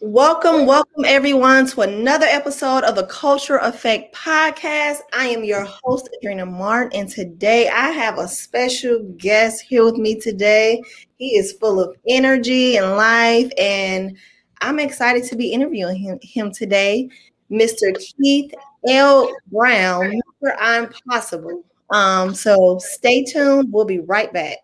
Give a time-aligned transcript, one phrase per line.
[0.00, 4.98] Welcome, welcome everyone to another episode of the Culture Effect Podcast.
[5.14, 9.96] I am your host, Adrena Martin, and today I have a special guest here with
[9.96, 10.82] me today.
[11.16, 14.18] He is full of energy and life, and
[14.60, 17.08] I'm excited to be interviewing him, him today,
[17.50, 17.98] Mr.
[17.98, 18.52] Keith
[18.86, 19.34] L.
[19.50, 20.54] Brown, Mr.
[20.60, 21.64] I'm Possible.
[21.88, 23.72] Um, so stay tuned.
[23.72, 24.58] We'll be right back.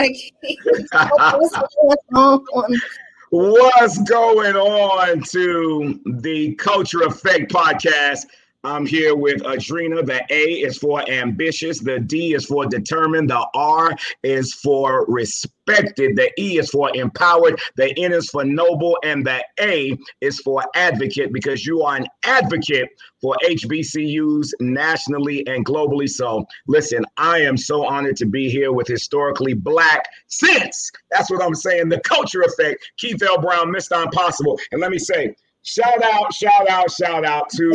[3.30, 8.26] What's going on to the Culture Effect podcast?
[8.62, 10.04] I'm here with Adrena.
[10.04, 11.80] The A is for ambitious.
[11.80, 13.30] The D is for determined.
[13.30, 16.16] The R is for respected.
[16.16, 17.58] The E is for empowered.
[17.76, 18.98] The N is for noble.
[19.02, 22.88] And the A is for advocate because you are an advocate
[23.22, 26.08] for HBCUs nationally and globally.
[26.08, 30.90] So, listen, I am so honored to be here with historically black sense.
[31.10, 31.88] That's what I'm saying.
[31.88, 32.90] The culture effect.
[32.98, 33.40] Keith L.
[33.40, 33.96] Brown, Mr.
[33.96, 34.58] I'm Possible.
[34.72, 37.70] And let me say, Shout out, shout out, shout out to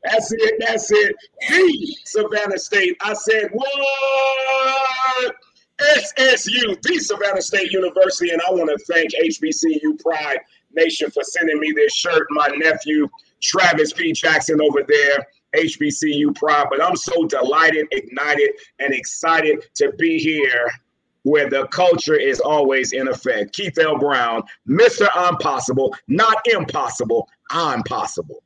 [0.03, 1.15] that's it, that's it.
[1.47, 2.97] The Savannah State.
[3.01, 5.35] I said what?
[5.79, 10.39] SSU, the Savannah State University, and I want to thank HBCU Pride
[10.73, 12.27] Nation for sending me this shirt.
[12.31, 13.07] My nephew
[13.41, 14.11] Travis P.
[14.11, 15.25] Jackson over there.
[15.55, 20.69] HBCU Pride, but I'm so delighted, ignited, and excited to be here
[21.23, 23.53] where the culture is always in effect.
[23.53, 23.97] Keith L.
[23.97, 25.07] Brown, Mr.
[25.13, 28.43] I'm Possible, not impossible, I'm possible.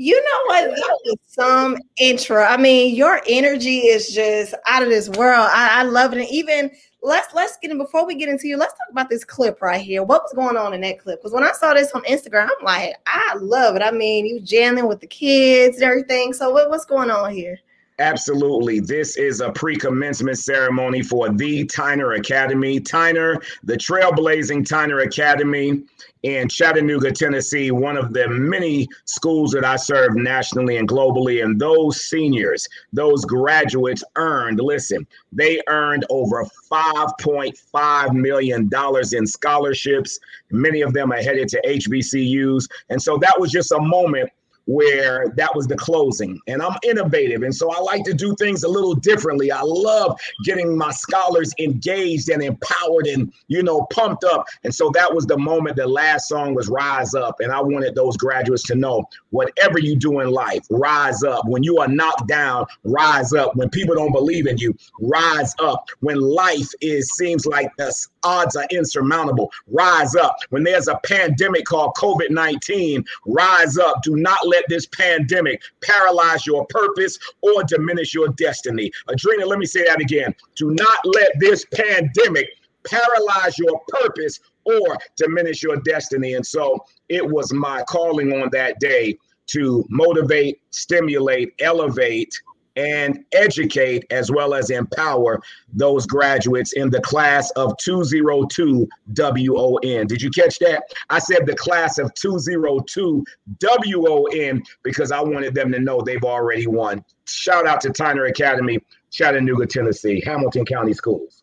[0.00, 0.76] You know what?
[0.76, 2.44] That was some intro.
[2.44, 5.48] I mean, your energy is just out of this world.
[5.50, 6.20] I, I love it.
[6.20, 6.70] And even
[7.02, 8.56] let's let's get in before we get into you.
[8.56, 10.04] Let's talk about this clip right here.
[10.04, 11.18] What was going on in that clip?
[11.18, 13.82] Because when I saw this on Instagram, I'm like, I love it.
[13.82, 16.32] I mean, you jamming with the kids and everything.
[16.32, 17.58] So what, what's going on here?
[18.00, 18.78] Absolutely.
[18.78, 22.78] This is a pre commencement ceremony for the Tyner Academy.
[22.78, 25.82] Tyner, the trailblazing Tyner Academy
[26.22, 31.44] in Chattanooga, Tennessee, one of the many schools that I serve nationally and globally.
[31.44, 38.70] And those seniors, those graduates earned, listen, they earned over $5.5 million
[39.12, 40.20] in scholarships.
[40.50, 42.68] Many of them are headed to HBCUs.
[42.90, 44.30] And so that was just a moment
[44.68, 46.38] where that was the closing.
[46.46, 47.42] And I'm innovative.
[47.42, 49.50] And so I like to do things a little differently.
[49.50, 54.46] I love getting my scholars engaged and empowered and, you know, pumped up.
[54.64, 57.40] And so that was the moment the last song was Rise Up.
[57.40, 61.48] And I wanted those graduates to know whatever you do in life, rise up.
[61.48, 63.56] When you are knocked down, rise up.
[63.56, 65.86] When people don't believe in you, rise up.
[66.00, 67.90] When life is seems like the
[68.22, 70.36] odds are insurmountable, rise up.
[70.50, 74.02] When there's a pandemic called COVID-19, rise up.
[74.02, 78.90] Do not let let this pandemic paralyze your purpose or diminish your destiny.
[79.08, 80.34] Adrena, let me say that again.
[80.56, 82.48] Do not let this pandemic
[82.84, 86.34] paralyze your purpose or diminish your destiny.
[86.34, 89.16] And so it was my calling on that day
[89.48, 92.34] to motivate, stimulate, elevate,
[92.78, 100.06] and educate as well as empower those graduates in the class of 202 WON.
[100.06, 100.84] Did you catch that?
[101.10, 103.24] I said the class of 202
[103.60, 107.04] WON because I wanted them to know they've already won.
[107.26, 108.78] Shout out to Tyner Academy,
[109.10, 111.42] Chattanooga, Tennessee, Hamilton County Schools.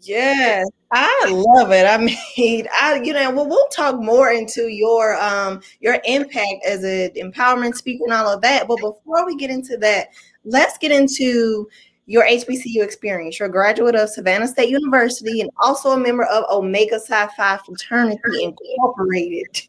[0.00, 1.86] Yes, I love it.
[1.86, 1.98] I
[2.36, 7.10] mean, I you know, well, we'll talk more into your um your impact as an
[7.10, 8.66] empowerment speaker and all of that.
[8.68, 10.08] But before we get into that,
[10.46, 11.68] let's get into
[12.06, 13.38] your HBCU experience.
[13.38, 17.58] You're a graduate of Savannah State University and also a member of Omega Psi Phi
[17.58, 19.68] Fraternity Incorporated.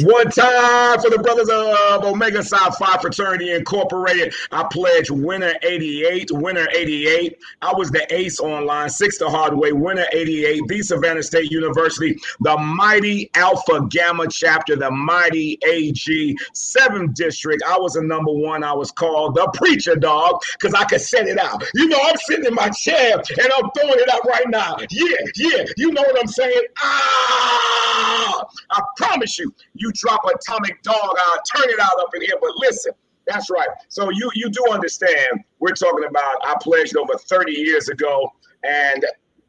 [0.00, 4.32] One time for the brothers of Omega Psi Phi Fraternity Incorporated.
[4.52, 7.36] I pledge winner 88, winner 88.
[7.62, 12.16] I was the ace online, six the hard way, winner 88, the Savannah State University,
[12.40, 17.64] the mighty Alpha Gamma chapter, the mighty AG, seventh district.
[17.66, 18.62] I was a number one.
[18.62, 21.64] I was called the preacher dog because I could set it out.
[21.74, 24.76] You know, I'm sitting in my chair and I'm throwing it out right now.
[24.90, 25.64] Yeah, yeah.
[25.76, 26.62] You know what I'm saying?
[26.80, 30.94] Ah, I promise you, you you drop atomic dog,
[31.26, 32.34] I'll turn it out up in here.
[32.40, 32.92] But listen,
[33.26, 33.68] that's right.
[33.88, 38.32] So you you do understand we're talking about I pledged over 30 years ago
[38.64, 39.04] And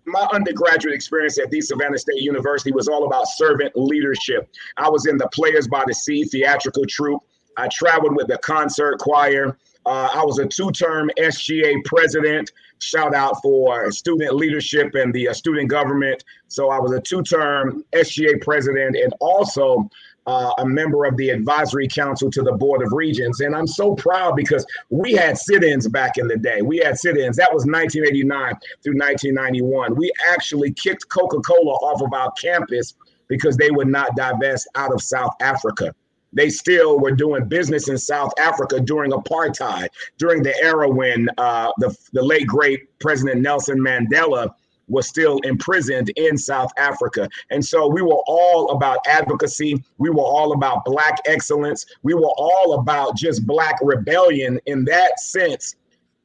[0.05, 4.49] my undergraduate experience at the Savannah State University was all about servant leadership.
[4.77, 7.23] I was in the Players by the Sea theatrical troupe.
[7.57, 9.57] I traveled with the concert choir.
[9.85, 12.51] Uh, I was a two term SGA president.
[12.79, 16.23] Shout out for student leadership and the uh, student government.
[16.47, 19.89] So I was a two term SGA president and also
[20.29, 23.39] uh, a member of the advisory council to the Board of Regents.
[23.39, 26.61] And I'm so proud because we had sit ins back in the day.
[26.61, 27.35] We had sit ins.
[27.37, 28.53] That was 1989
[28.83, 29.95] through 1991.
[29.95, 32.93] We actually kicked Coca Cola off of our campus
[33.27, 35.95] because they would not divest out of South Africa.
[36.31, 39.87] They still were doing business in South Africa during apartheid,
[40.19, 44.53] during the era when uh, the, the late, great President Nelson Mandela
[44.89, 47.29] was still imprisoned in South Africa.
[47.49, 49.83] And so we were all about advocacy.
[49.97, 51.85] We were all about Black excellence.
[52.03, 55.75] We were all about just Black rebellion in that sense,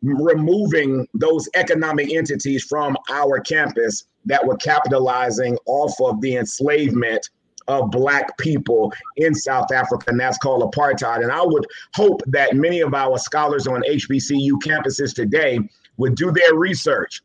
[0.02, 7.28] removing those economic entities from our campus that were capitalizing off of the enslavement
[7.68, 11.22] of black people in South Africa, and that's called apartheid.
[11.22, 15.58] And I would hope that many of our scholars on HBCU campuses today
[15.96, 17.22] would do their research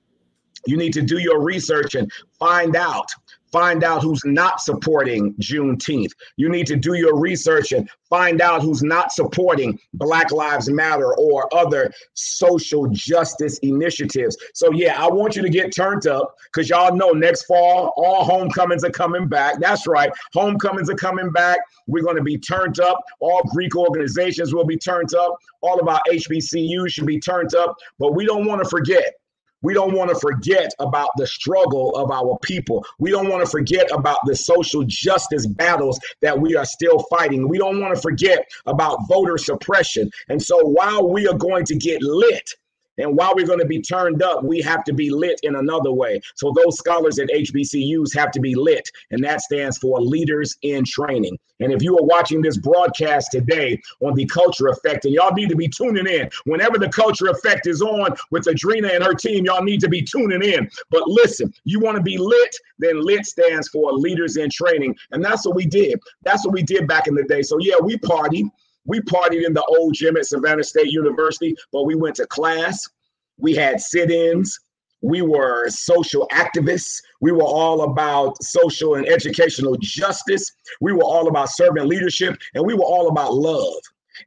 [0.66, 3.08] you need to do your research and find out
[3.52, 6.12] find out who's not supporting Juneteenth.
[6.38, 11.16] You need to do your research and find out who's not supporting Black Lives Matter
[11.16, 14.38] or other social justice initiatives.
[14.54, 18.24] So, yeah, I want you to get turned up because y'all know next fall, all
[18.24, 19.60] homecomings are coming back.
[19.60, 21.60] That's right, homecomings are coming back.
[21.88, 23.02] We're going to be turned up.
[23.20, 25.36] All Greek organizations will be turned up.
[25.62, 27.76] All of our HBCUs should be turned up.
[27.98, 29.19] But we don't want to forget
[29.62, 32.86] we don't want to forget about the struggle of our people.
[33.00, 37.48] We don't want to forget about the social justice battles that we are still fighting.
[37.48, 40.10] We don't want to forget about voter suppression.
[40.30, 42.50] And so while we are going to get lit,
[43.00, 45.92] and while we're going to be turned up, we have to be lit in another
[45.92, 46.22] way.
[46.36, 50.84] So those scholars at HBCUs have to be lit, and that stands for Leaders in
[50.86, 51.38] Training.
[51.62, 55.50] And if you are watching this broadcast today on the Culture Effect, and y'all need
[55.50, 56.30] to be tuning in.
[56.46, 60.02] Whenever the Culture Effect is on with Adrena and her team, y'all need to be
[60.02, 60.70] tuning in.
[60.90, 64.96] But listen, you want to be lit, then LIT stands for Leaders in Training.
[65.12, 66.00] And that's what we did.
[66.24, 67.42] That's what we did back in the day.
[67.42, 68.50] So yeah, we partied.
[68.90, 72.90] We partied in the old gym at Savannah State University, but we went to class.
[73.38, 74.60] We had sit ins.
[75.02, 77.00] We were social activists.
[77.22, 80.52] We were all about social and educational justice.
[80.82, 83.82] We were all about servant leadership, and we were all about love.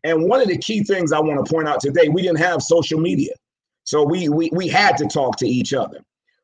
[0.05, 2.63] And one of the key things I want to point out today, we didn't have
[2.63, 3.35] social media.
[3.83, 5.99] So we, we, we had to talk to each other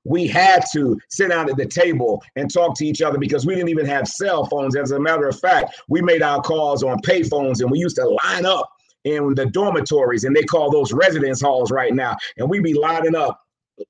[0.08, 3.54] we had to sit down at the table and talk to each other because we
[3.54, 4.74] didn't even have cell phones.
[4.74, 8.08] As a matter of fact, we made our calls on payphones and we used to
[8.24, 8.72] line up
[9.04, 12.16] in the dormitories and they call those residence halls right now.
[12.38, 13.40] And we be lining up.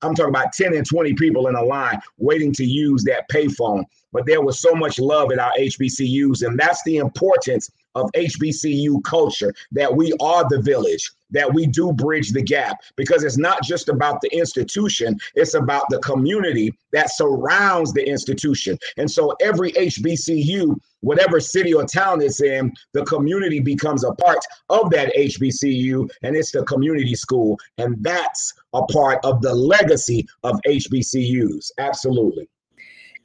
[0.03, 3.83] I'm talking about 10 and 20 people in a line waiting to use that payphone.
[4.11, 9.03] But there was so much love at our HBCUs, and that's the importance of HBCU
[9.03, 13.63] culture that we are the village, that we do bridge the gap because it's not
[13.63, 18.77] just about the institution, it's about the community that surrounds the institution.
[18.97, 24.39] And so every HBCU, whatever city or town it's in, the community becomes a part
[24.69, 27.57] of that HBCU and it's the community school.
[27.77, 31.71] And that's a part of the legacy of HBCUs.
[31.77, 32.47] Absolutely.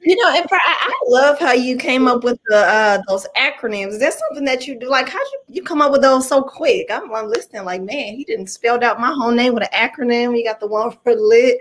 [0.05, 3.25] You know, and for, I, I, love how you came up with the uh, those
[3.35, 3.87] acronyms.
[3.87, 4.87] Is that something that you do?
[4.87, 6.91] Like, how you you come up with those so quick?
[6.91, 7.65] I'm, I'm listening.
[7.65, 10.37] Like, man, he didn't spelled out my whole name with an acronym.
[10.37, 11.57] You got the one for lit.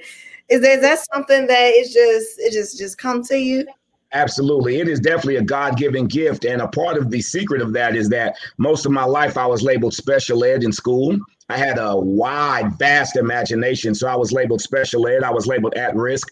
[0.50, 3.66] Is that, is that something that is just it just just come to you?
[4.12, 4.78] Absolutely.
[4.78, 6.44] It is definitely a God given gift.
[6.44, 9.46] And a part of the secret of that is that most of my life I
[9.46, 11.18] was labeled special ed in school.
[11.48, 13.94] I had a wide, vast imagination.
[13.94, 16.28] So I was labeled special ed, I was labeled at risk.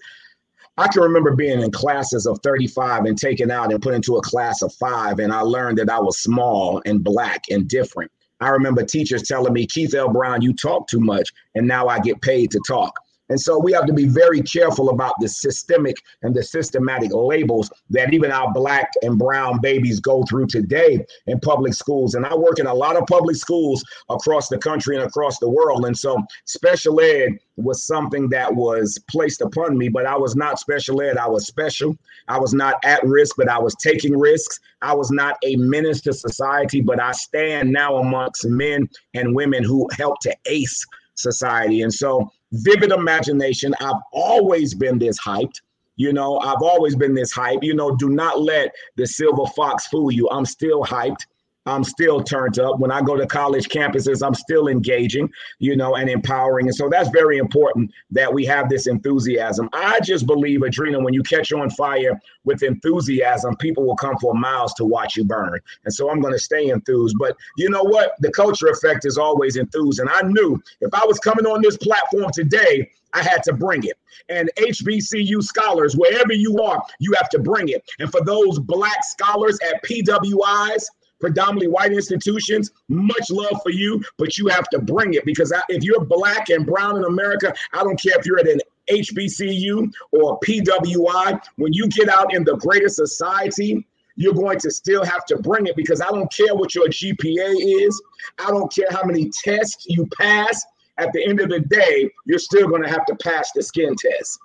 [0.79, 4.23] I can remember being in classes of 35 and taken out and put into a
[4.23, 8.11] class of five, and I learned that I was small and black and different.
[8.41, 10.09] I remember teachers telling me, Keith L.
[10.09, 12.99] Brown, you talk too much, and now I get paid to talk.
[13.33, 17.73] And so we have to be very careful about the systemic and the systematic labels
[17.89, 22.15] that even our black and brown babies go through today in public schools.
[22.15, 25.49] And I work in a lot of public schools across the country and across the
[25.49, 25.87] world.
[25.87, 30.59] And so special ed was something that was placed upon me, but I was not
[30.59, 31.17] special ed.
[31.17, 31.97] I was special.
[32.29, 34.61] I was not at risk, but I was taking risks.
[34.83, 39.65] I was not a menace to society, but I stand now amongst men and women
[39.65, 40.85] who help to ace
[41.15, 41.81] society.
[41.81, 43.75] And so vivid imagination.
[43.81, 45.61] I've always been this hyped.
[45.97, 47.63] You know, I've always been this hype.
[47.63, 50.29] You know, do not let the silver fox fool you.
[50.31, 51.27] I'm still hyped.
[51.67, 52.81] I'm still turned up.
[52.81, 56.67] When I go to college campuses, I'm still engaging, you know, and empowering.
[56.67, 59.69] And so that's very important that we have this enthusiasm.
[59.73, 64.35] I just believe, Adrena, when you catch on fire with enthusiasm, people will come for
[64.35, 65.59] miles to watch you burn.
[65.85, 67.17] And so I'm going to stay enthused.
[67.19, 68.15] But you know what?
[68.21, 70.01] The culture effect is always enthused.
[70.01, 73.85] And I knew if I was coming on this platform today, I had to bring
[73.85, 73.99] it.
[74.29, 77.85] And HBCU scholars, wherever you are, you have to bring it.
[77.99, 80.85] And for those black scholars at PWIs,
[81.23, 85.85] predominantly white institutions, much love for you, but you have to bring it because if
[85.85, 88.61] you're black and brown in America, I don't care if you're at an
[88.91, 93.87] HBCU or PWI, when you get out in the greater society,
[94.17, 97.87] you're going to still have to bring it because I don't care what your GPA
[97.87, 98.03] is.
[98.41, 100.67] I don't care how many tests you pass.
[100.99, 103.95] At the end of the day, you're still going to have to pass the skin
[103.95, 104.41] test.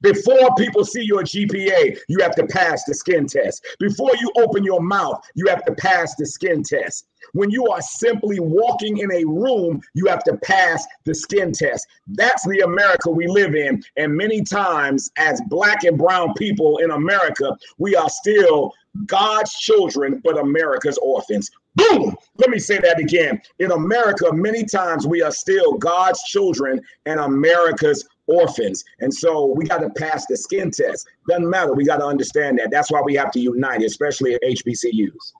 [0.00, 3.66] Before people see your GPA, you have to pass the skin test.
[3.80, 7.06] Before you open your mouth, you have to pass the skin test.
[7.32, 11.86] When you are simply walking in a room, you have to pass the skin test.
[12.06, 13.82] That's the America we live in.
[13.96, 18.72] And many times, as black and brown people in America, we are still
[19.06, 21.50] God's children, but America's orphans.
[21.74, 22.16] Boom!
[22.38, 23.40] Let me say that again.
[23.58, 28.84] In America, many times we are still God's children and America's orphans.
[29.00, 31.06] And so we got to pass the skin test.
[31.28, 31.74] Doesn't matter.
[31.74, 32.70] We got to understand that.
[32.70, 35.32] That's why we have to unite, especially at HBCUs.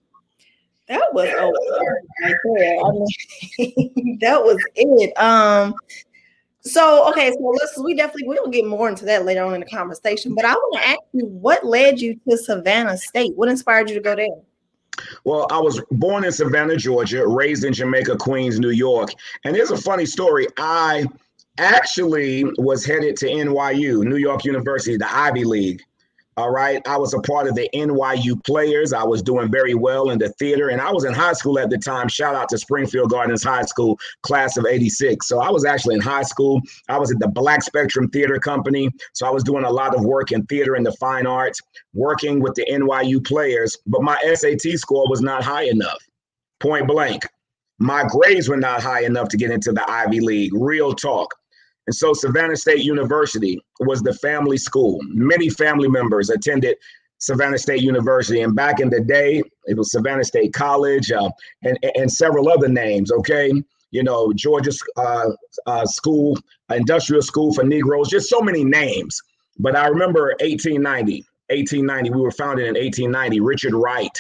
[0.89, 1.53] That was right.
[2.25, 2.91] I
[3.61, 5.13] mean, that was it.
[5.19, 5.75] Um,
[6.63, 9.67] so okay, so let's we definitely we'll get more into that later on in the
[9.67, 10.35] conversation.
[10.35, 13.33] But I want to ask you, what led you to Savannah State?
[13.37, 14.29] What inspired you to go there?
[15.25, 19.11] Well, I was born in Savannah, Georgia, raised in Jamaica, Queens, New York.
[19.45, 20.47] And here's a funny story.
[20.57, 21.07] I
[21.59, 25.83] actually was headed to NYU, New York University, the Ivy League.
[26.39, 26.81] All right.
[26.87, 28.93] I was a part of the NYU players.
[28.93, 30.69] I was doing very well in the theater.
[30.69, 32.07] And I was in high school at the time.
[32.07, 35.27] Shout out to Springfield Gardens High School, class of 86.
[35.27, 36.61] So I was actually in high school.
[36.89, 38.89] I was at the Black Spectrum Theater Company.
[39.15, 41.61] So I was doing a lot of work in theater and the fine arts,
[41.93, 43.77] working with the NYU players.
[43.89, 45.99] But my SAT score was not high enough,
[46.61, 47.27] point blank.
[47.81, 50.53] My grades were not high enough to get into the Ivy League.
[50.55, 51.35] Real talk.
[51.89, 54.99] And so Savannah State University was the family school.
[55.05, 56.77] Many family members attended
[57.17, 58.43] Savannah State University.
[58.43, 61.31] And back in the day, it was Savannah State College uh,
[61.63, 63.51] and, and several other names, okay?
[63.91, 65.31] You know, Georgia uh,
[65.67, 66.37] uh, School,
[66.71, 69.19] Industrial School for Negroes, just so many names.
[69.59, 73.41] But I remember 1890, 1890, we were founded in 1890.
[73.41, 74.19] Richard Wright,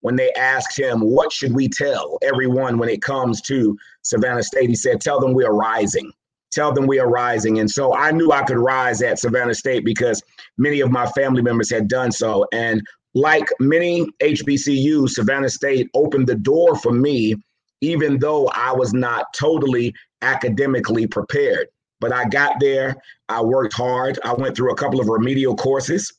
[0.00, 4.68] when they asked him, What should we tell everyone when it comes to Savannah State?
[4.68, 6.12] He said, Tell them we are rising
[6.52, 7.58] tell them we are rising.
[7.58, 10.22] And so I knew I could rise at Savannah State because
[10.56, 12.46] many of my family members had done so.
[12.52, 12.82] And
[13.14, 17.34] like many HBCUs, Savannah State opened the door for me,
[17.80, 21.68] even though I was not totally academically prepared.
[22.00, 22.96] But I got there,
[23.28, 24.18] I worked hard.
[24.24, 26.12] I went through a couple of remedial courses.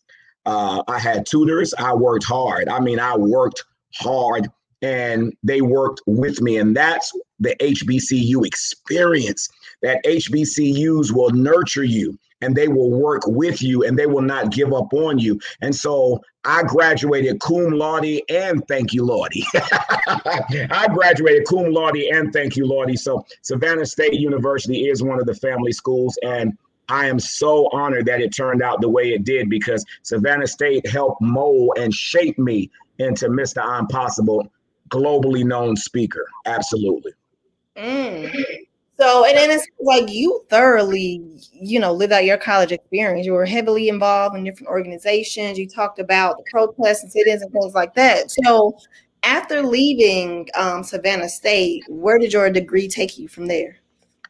[0.45, 1.73] Uh, I had tutors.
[1.77, 2.67] I worked hard.
[2.69, 3.63] I mean, I worked
[3.95, 4.49] hard
[4.81, 6.57] and they worked with me.
[6.57, 9.47] And that's the HBCU experience
[9.81, 14.51] that HBCUs will nurture you and they will work with you and they will not
[14.51, 15.39] give up on you.
[15.61, 19.45] And so I graduated cum laude and thank you, Lordy.
[19.55, 22.95] I graduated cum laude and thank you, Lordy.
[22.95, 26.17] So Savannah State University is one of the family schools.
[26.23, 26.57] And
[26.87, 30.87] I am so honored that it turned out the way it did because Savannah State
[30.87, 33.61] helped mold and shape me into Mr.
[33.63, 33.87] I'm
[34.89, 36.27] globally known speaker.
[36.45, 37.13] Absolutely.
[37.77, 38.65] Mm.
[38.99, 43.25] So, and then it's like you thoroughly, you know, lived out your college experience.
[43.25, 45.57] You were heavily involved in different organizations.
[45.57, 48.29] You talked about the protests and sit-ins and things like that.
[48.29, 48.77] So,
[49.23, 53.77] after leaving um, Savannah State, where did your degree take you from there?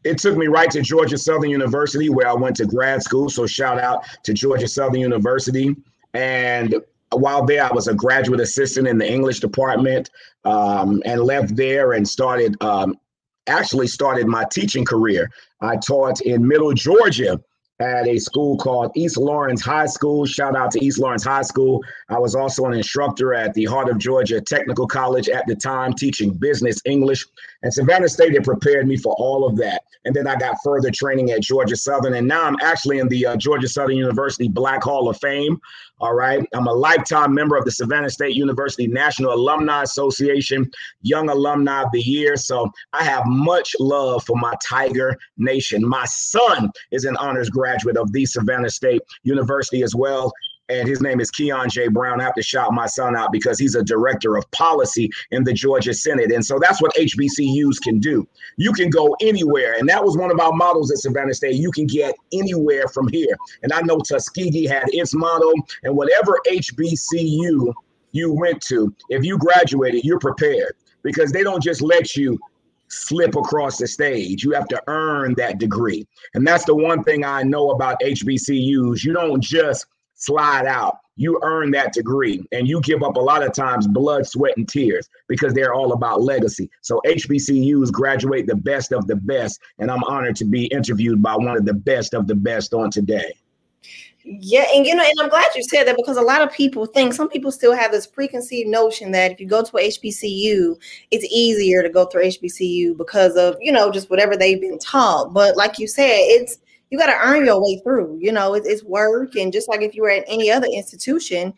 [0.04, 3.28] It took me right to Georgia Southern University, where I went to grad school.
[3.30, 5.76] So, shout out to Georgia Southern University.
[6.14, 6.76] And
[7.12, 10.12] while there, I was a graduate assistant in the English department
[10.46, 13.00] um, and left there and started um,
[13.48, 15.30] actually started my teaching career.
[15.62, 17.40] I taught in Middle Georgia
[17.80, 20.26] at a school called East Laurens High School.
[20.26, 21.82] Shout out to East Laurens High School.
[22.10, 25.94] I was also an instructor at the Heart of Georgia Technical College at the time,
[25.94, 27.26] teaching business English.
[27.64, 29.84] And Savannah State had prepared me for all of that.
[30.06, 32.14] And then I got further training at Georgia Southern.
[32.14, 35.60] And now I'm actually in the uh, Georgia Southern University Black Hall of Fame.
[36.02, 36.42] All right.
[36.54, 40.72] I'm a lifetime member of the Savannah State University National Alumni Association,
[41.02, 42.38] Young Alumni of the Year.
[42.38, 45.86] So I have much love for my Tiger Nation.
[45.86, 50.32] My son is an honors graduate of the Savannah State University as well.
[50.70, 51.88] and his name is Keon J.
[51.88, 52.22] Brown.
[52.22, 55.52] I have to shout my son out because he's a director of policy in the
[55.52, 56.32] Georgia Senate.
[56.32, 58.28] And so that's what HBCUs can do.
[58.58, 59.74] You can go anywhere.
[59.80, 61.56] And that was one of our models at Savannah State.
[61.56, 63.36] You can get anywhere from here.
[63.64, 67.74] And I know Tuskegee had its model, and whatever HBCU
[68.12, 72.38] you went to, if you graduated, you're prepared because they don't just let you
[72.90, 74.44] slip across the stage.
[74.44, 76.08] You have to earn that degree.
[76.34, 79.04] And that's the one thing I know about HBCUs.
[79.04, 80.98] You don't just slide out.
[81.16, 84.68] You earn that degree and you give up a lot of times blood, sweat, and
[84.68, 86.70] tears because they're all about legacy.
[86.82, 89.60] So HBCUs graduate the best of the best.
[89.80, 92.90] And I'm honored to be interviewed by one of the best of the best on
[92.90, 93.36] today.
[94.32, 96.86] Yeah, and you know, and I'm glad you said that because a lot of people
[96.86, 100.80] think some people still have this preconceived notion that if you go to a HBCU,
[101.10, 105.34] it's easier to go through HBCU because of you know just whatever they've been taught.
[105.34, 106.60] But like you said, it's
[106.92, 108.20] you got to earn your way through.
[108.22, 111.52] You know, it, it's work, and just like if you were at any other institution,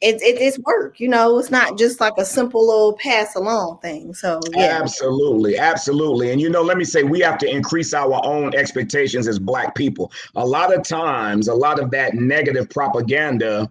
[0.00, 3.78] it, it, it's work you know it's not just like a simple little pass along
[3.78, 7.92] thing so yeah absolutely absolutely and you know let me say we have to increase
[7.92, 12.70] our own expectations as black people a lot of times a lot of that negative
[12.70, 13.70] propaganda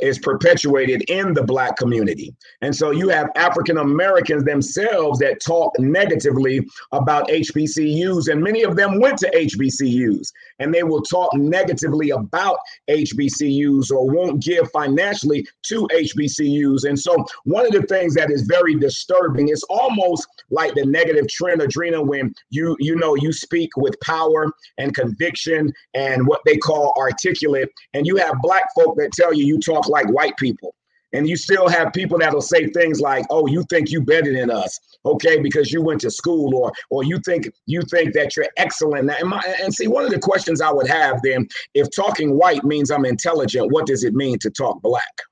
[0.00, 2.34] is perpetuated in the black community.
[2.60, 8.76] And so you have African Americans themselves that talk negatively about HBCUs, and many of
[8.76, 12.58] them went to HBCUs, and they will talk negatively about
[12.88, 16.88] HBCUs or won't give financially to HBCUs.
[16.88, 21.28] And so one of the things that is very disturbing is almost like the negative
[21.28, 26.56] trend, Adrena, when you you know you speak with power and conviction and what they
[26.56, 30.74] call articulate, and you have black folk that tell you you talk like white people.
[31.14, 34.50] And you still have people that'll say things like, "Oh, you think you better than
[34.50, 38.48] us, okay, because you went to school, or or you think you think that you're
[38.56, 42.36] excellent." And, my, and see, one of the questions I would have then, if talking
[42.36, 45.22] white means I'm intelligent, what does it mean to talk black?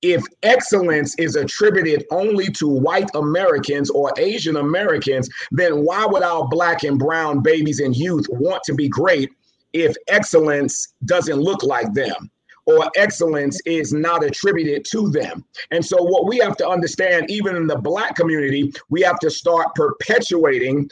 [0.00, 6.48] If excellence is attributed only to white Americans or Asian Americans, then why would our
[6.48, 9.30] black and brown babies and youth want to be great
[9.74, 12.30] if excellence doesn't look like them?
[12.66, 15.44] Or excellence is not attributed to them.
[15.70, 19.30] And so, what we have to understand, even in the Black community, we have to
[19.30, 20.88] start perpetuating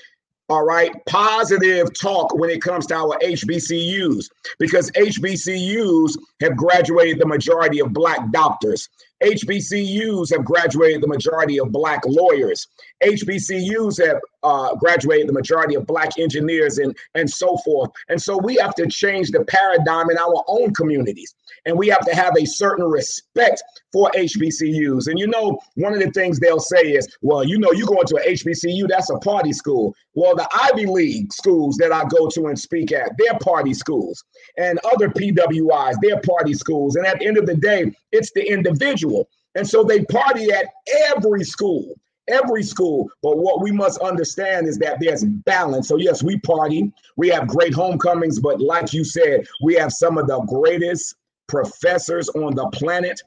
[0.48, 7.26] all right, positive talk when it comes to our HBCUs because HBCUs have graduated the
[7.26, 8.90] majority of Black doctors.
[9.22, 12.66] HBCUs have graduated the majority of Black lawyers.
[13.02, 17.90] HBCUs have uh, graduated the majority of Black engineers and, and so forth.
[18.08, 21.34] And so we have to change the paradigm in our own communities.
[21.66, 25.06] And we have to have a certain respect for HBCUs.
[25.06, 28.00] And you know, one of the things they'll say is, well, you know, you go
[28.00, 29.94] into an HBCU, that's a party school.
[30.14, 34.24] Well, the Ivy League schools that I go to and speak at, they're party schools.
[34.58, 36.96] And other PWIs, they're party schools.
[36.96, 39.11] And at the end of the day, it's the individual.
[39.54, 40.66] And so they party at
[41.14, 41.94] every school
[42.28, 43.10] every school.
[43.22, 45.88] But what we must understand is that there's balance.
[45.88, 50.18] So, yes, we party, we have great homecomings, but like you said, we have some
[50.18, 51.16] of the greatest
[51.48, 53.20] professors on the planet.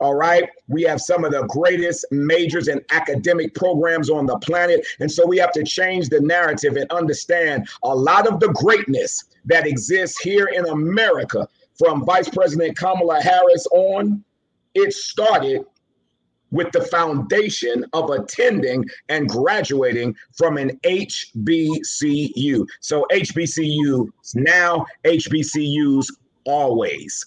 [0.00, 0.48] All right.
[0.68, 4.86] We have some of the greatest majors and academic programs on the planet.
[5.00, 9.24] And so we have to change the narrative and understand a lot of the greatness
[9.46, 14.22] that exists here in America from Vice President Kamala Harris on.
[14.78, 15.64] It started
[16.50, 22.64] with the foundation of attending and graduating from an HBCU.
[22.80, 26.06] So HBCUs now, HBCUs
[26.46, 27.26] always.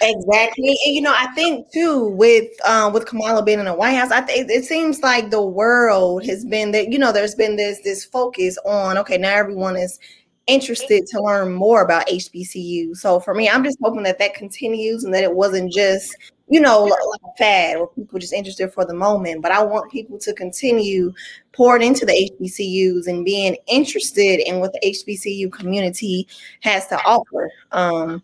[0.00, 3.94] Exactly, and you know, I think too with um, with Kamala being in the White
[3.94, 7.56] House, I think it seems like the world has been that you know there's been
[7.56, 9.98] this this focus on okay now everyone is
[10.46, 12.96] interested to learn more about HBCU.
[12.96, 16.14] So for me, I'm just hoping that that continues and that it wasn't just
[16.48, 19.42] you know, like a fad or people just interested for the moment.
[19.42, 21.12] But I want people to continue
[21.52, 26.28] pouring into the HBCUs and being interested in what the HBCU community
[26.60, 27.50] has to offer.
[27.72, 28.22] Um,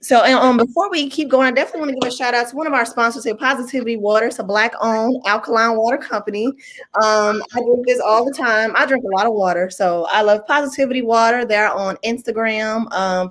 [0.00, 2.48] so, and, um, before we keep going, I definitely want to give a shout out
[2.48, 4.26] to one of our sponsors here, Positivity Water.
[4.26, 6.46] It's a black-owned alkaline water company.
[6.46, 8.72] Um, I drink this all the time.
[8.76, 11.44] I drink a lot of water, so I love Positivity Water.
[11.44, 13.28] They're on Instagram, um,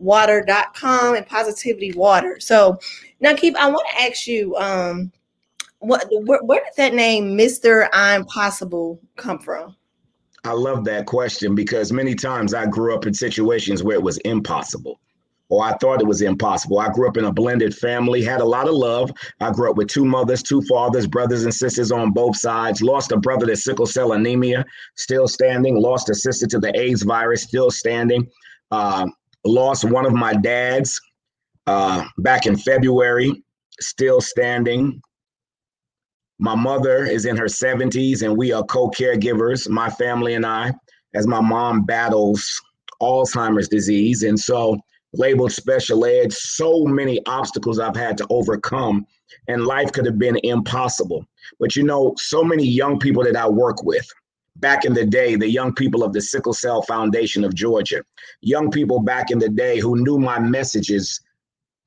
[0.00, 2.38] positivitywater.com, and Positivity Water.
[2.40, 2.78] So,
[3.20, 5.12] now, Keith, I want to ask you, um,
[5.78, 9.76] what where, where did that name, Mister I'm Possible, come from?
[10.44, 14.16] I love that question because many times I grew up in situations where it was
[14.18, 14.98] impossible
[15.50, 16.78] or I thought it was impossible.
[16.78, 19.10] I grew up in a blended family, had a lot of love.
[19.40, 22.80] I grew up with two mothers, two fathers, brothers and sisters on both sides.
[22.80, 24.64] Lost a brother to sickle cell anemia,
[24.96, 25.76] still standing.
[25.76, 28.26] Lost a sister to the AIDS virus, still standing.
[28.70, 29.08] Uh,
[29.44, 31.00] lost one of my dads
[31.66, 33.42] uh, back in February,
[33.80, 35.00] still standing.
[36.38, 40.72] My mother is in her 70s, and we are co caregivers, my family and I,
[41.14, 42.60] as my mom battles
[43.02, 44.22] Alzheimer's disease.
[44.22, 44.78] And so,
[45.12, 49.06] labeled special ed, so many obstacles I've had to overcome,
[49.48, 51.26] and life could have been impossible.
[51.58, 54.08] But you know, so many young people that I work with,
[54.56, 58.02] back in the day, the young people of the Sickle Cell Foundation of Georgia,
[58.40, 61.20] young people back in the day who knew my messages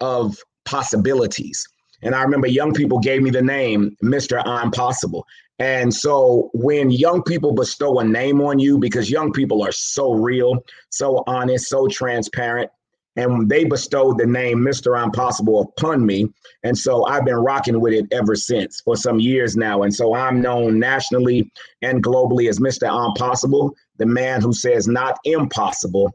[0.01, 1.65] of possibilities.
[2.01, 4.41] And I remember young people gave me the name Mr.
[4.45, 5.25] I'm Possible.
[5.59, 10.11] And so when young people bestow a name on you, because young people are so
[10.13, 12.69] real, so honest, so transparent,
[13.15, 14.97] and they bestowed the name Mr.
[14.97, 16.27] I'm Possible upon me.
[16.63, 19.83] And so I've been rocking with it ever since for some years now.
[19.83, 22.89] And so I'm known nationally and globally as Mr.
[22.89, 26.11] I'm Possible, the man who says not impossible,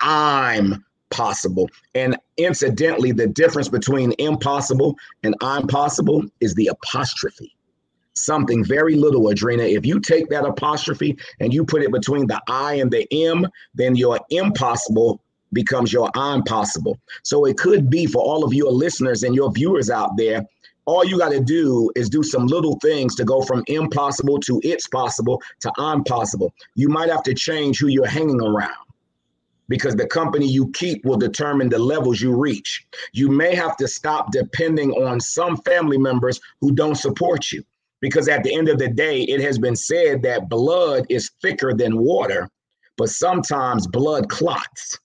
[0.00, 1.68] I'm possible.
[1.94, 7.54] And incidentally, the difference between impossible and I'm possible is the apostrophe.
[8.14, 9.76] Something very little, Adrena.
[9.76, 13.46] If you take that apostrophe and you put it between the I and the M,
[13.74, 16.98] then your impossible becomes your I'm possible.
[17.22, 20.44] So it could be for all of your listeners and your viewers out there.
[20.86, 24.60] All you got to do is do some little things to go from impossible to
[24.64, 26.52] it's possible to I'm possible.
[26.74, 28.74] You might have to change who you're hanging around
[29.68, 32.86] because the company you keep will determine the levels you reach.
[33.12, 37.62] You may have to stop depending on some family members who don't support you
[38.00, 41.72] because at the end of the day, it has been said that blood is thicker
[41.72, 42.48] than water,
[42.96, 44.98] but sometimes blood clots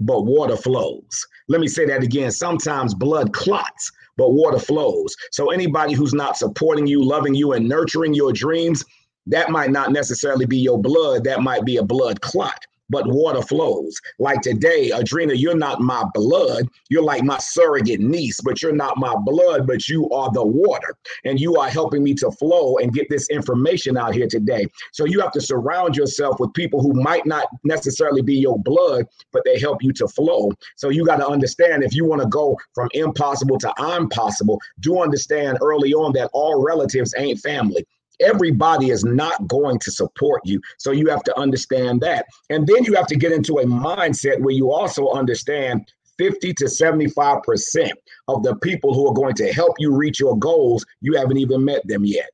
[0.00, 1.26] but water flows.
[1.48, 2.30] Let me say that again.
[2.30, 5.14] Sometimes blood clots, but water flows.
[5.32, 8.84] So anybody who's not supporting you, loving you, and nurturing your dreams,
[9.26, 11.24] that might not necessarily be your blood.
[11.24, 13.98] That might be a blood clot but water flows.
[14.18, 16.68] Like today, Adrena, you're not my blood.
[16.90, 20.94] You're like my surrogate niece, but you're not my blood, but you are the water.
[21.24, 24.66] And you are helping me to flow and get this information out here today.
[24.92, 29.06] So you have to surround yourself with people who might not necessarily be your blood,
[29.32, 30.50] but they help you to flow.
[30.76, 34.60] So you got to understand if you want to go from impossible to I'm possible,
[34.80, 37.86] do understand early on that all relatives ain't family
[38.20, 40.60] everybody is not going to support you.
[40.78, 42.26] So you have to understand that.
[42.48, 46.64] And then you have to get into a mindset where you also understand 50 to
[46.64, 47.90] 75%
[48.28, 51.64] of the people who are going to help you reach your goals, you haven't even
[51.64, 52.28] met them yet.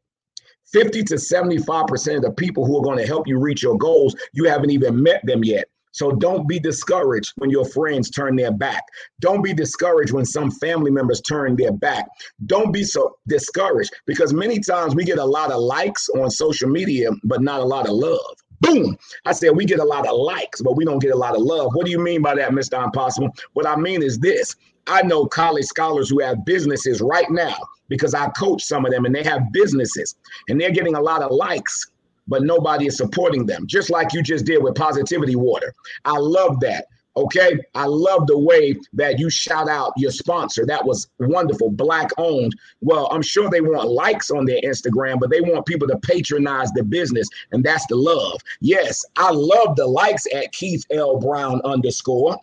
[0.73, 4.17] 50 to 75% of the people who are going to help you reach your goals,
[4.33, 5.69] you haven't even met them yet.
[5.97, 8.85] So don't be discouraged when your friends turn their back.
[9.21, 12.07] Don't be discouraged when some family members turn their back.
[12.45, 16.69] Don't be so discouraged because many times we get a lot of likes on social
[16.69, 18.37] media, but not a lot of love.
[18.61, 18.99] Boom.
[19.25, 21.41] I said we get a lot of likes, but we don't get a lot of
[21.41, 21.71] love.
[21.73, 22.79] What do you mean by that, Mr.
[22.79, 23.31] I'm Possible?
[23.55, 24.55] What I mean is this
[24.87, 27.57] I know college scholars who have businesses right now
[27.89, 30.15] because I coach some of them and they have businesses
[30.49, 31.91] and they're getting a lot of likes
[32.29, 35.73] but nobody is supporting them, just like you just did with Positivity Water.
[36.05, 36.87] I love that.
[37.17, 37.59] Okay.
[37.75, 40.67] I love the way that you shout out your sponsor.
[40.67, 41.71] That was wonderful.
[41.71, 42.55] Black owned.
[42.83, 46.71] Well, I'm sure they want likes on their Instagram, but they want people to patronize
[46.73, 47.27] the business.
[47.53, 48.41] And that's the love.
[48.61, 51.19] Yes, I love the likes at Keith L.
[51.19, 52.39] Brown underscore.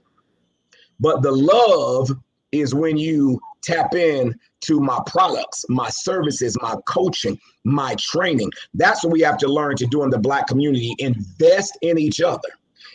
[0.99, 2.11] But the love
[2.51, 8.51] is when you tap in to my products, my services, my coaching, my training.
[8.73, 10.95] That's what we have to learn to do in the Black community.
[10.99, 12.49] Invest in each other,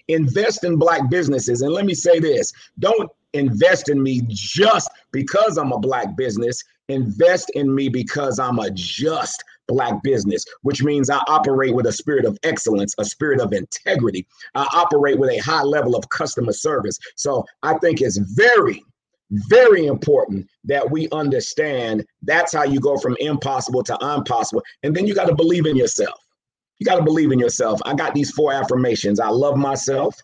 [0.09, 1.63] invest in Black businesses.
[1.63, 6.63] And let me say this don't invest in me just because I'm a Black business.
[6.89, 11.93] Invest in me because I'm a just Black business, which means I operate with a
[11.93, 14.27] spirit of excellence, a spirit of integrity.
[14.55, 16.99] I operate with a high level of customer service.
[17.17, 18.83] So I think it's very
[19.31, 24.63] very important that we understand that's how you go from impossible to impossible.
[24.83, 26.19] And then you got to believe in yourself.
[26.79, 27.81] You got to believe in yourself.
[27.85, 30.15] I got these four affirmations I love myself,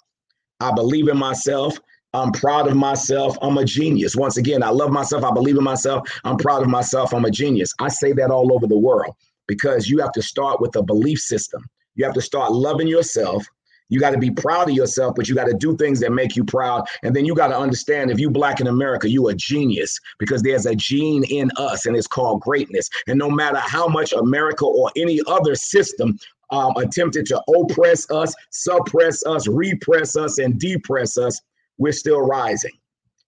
[0.60, 1.78] I believe in myself.
[2.14, 3.36] I'm proud of myself.
[3.42, 4.14] I'm a genius.
[4.14, 5.24] Once again, I love myself.
[5.24, 6.08] I believe in myself.
[6.22, 7.12] I'm proud of myself.
[7.12, 7.74] I'm a genius.
[7.80, 9.16] I say that all over the world
[9.48, 11.64] because you have to start with a belief system.
[11.96, 13.44] You have to start loving yourself
[13.88, 16.36] you got to be proud of yourself, but you got to do things that make
[16.36, 16.84] you proud.
[17.02, 20.42] And then you got to understand if you black in America, you a genius because
[20.42, 22.88] there's a gene in us and it's called greatness.
[23.06, 26.18] And no matter how much America or any other system
[26.50, 31.40] um, attempted to oppress us, suppress us, repress us, and depress us,
[31.78, 32.72] we're still rising.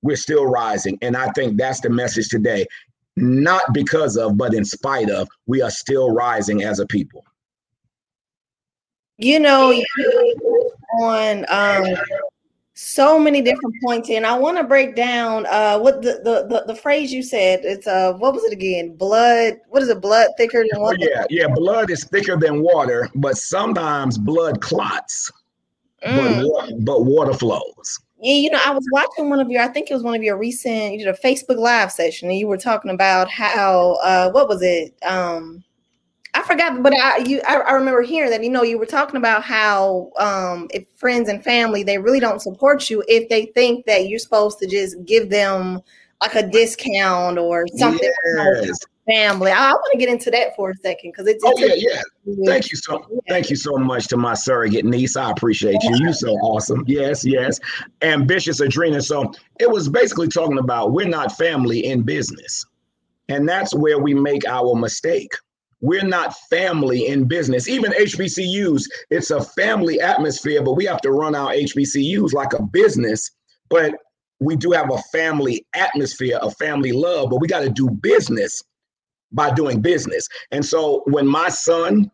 [0.02, 0.98] We're still rising.
[1.02, 2.66] And I think that's the message today.
[3.16, 7.24] Not because of, but in spite of, we are still rising as a people.
[9.18, 9.72] You know,
[11.00, 11.96] on um,
[12.78, 16.64] so many different points and i want to break down uh what the, the, the
[16.66, 20.28] the phrase you said it's uh what was it again blood what is it blood
[20.36, 25.32] thicker than water yeah yeah blood is thicker than water but sometimes blood clots
[26.06, 26.44] mm.
[26.54, 29.90] but, but water flows yeah, you know, I was watching one of your, I think
[29.90, 32.56] it was one of your recent, you did a Facebook live session and you were
[32.56, 34.96] talking about how, uh, what was it?
[35.04, 35.62] Um,
[36.46, 39.42] forgot, but I you I, I, remember hearing that you know you were talking about
[39.42, 44.08] how um, if friends and family they really don't support you if they think that
[44.08, 45.82] you're supposed to just give them
[46.20, 48.10] like a discount or something.
[48.36, 48.78] Yes.
[49.06, 51.44] Family, I, I want to get into that for a second because it's.
[51.46, 52.02] Oh yeah, yeah.
[52.44, 53.06] Thank you so.
[53.08, 53.18] Yeah.
[53.28, 55.16] Thank you so much to my surrogate niece.
[55.16, 55.96] I appreciate you.
[56.00, 56.82] You so awesome.
[56.88, 57.60] Yes, yes.
[58.02, 59.00] Ambitious Adrena.
[59.00, 62.66] So it was basically talking about we're not family in business,
[63.28, 65.30] and that's where we make our mistake
[65.80, 67.68] we're not family in business.
[67.68, 72.62] Even HBCUs, it's a family atmosphere, but we have to run our HBCUs like a
[72.62, 73.30] business.
[73.68, 73.94] But
[74.40, 78.62] we do have a family atmosphere, a family love, but we got to do business
[79.32, 80.26] by doing business.
[80.50, 82.10] And so when my son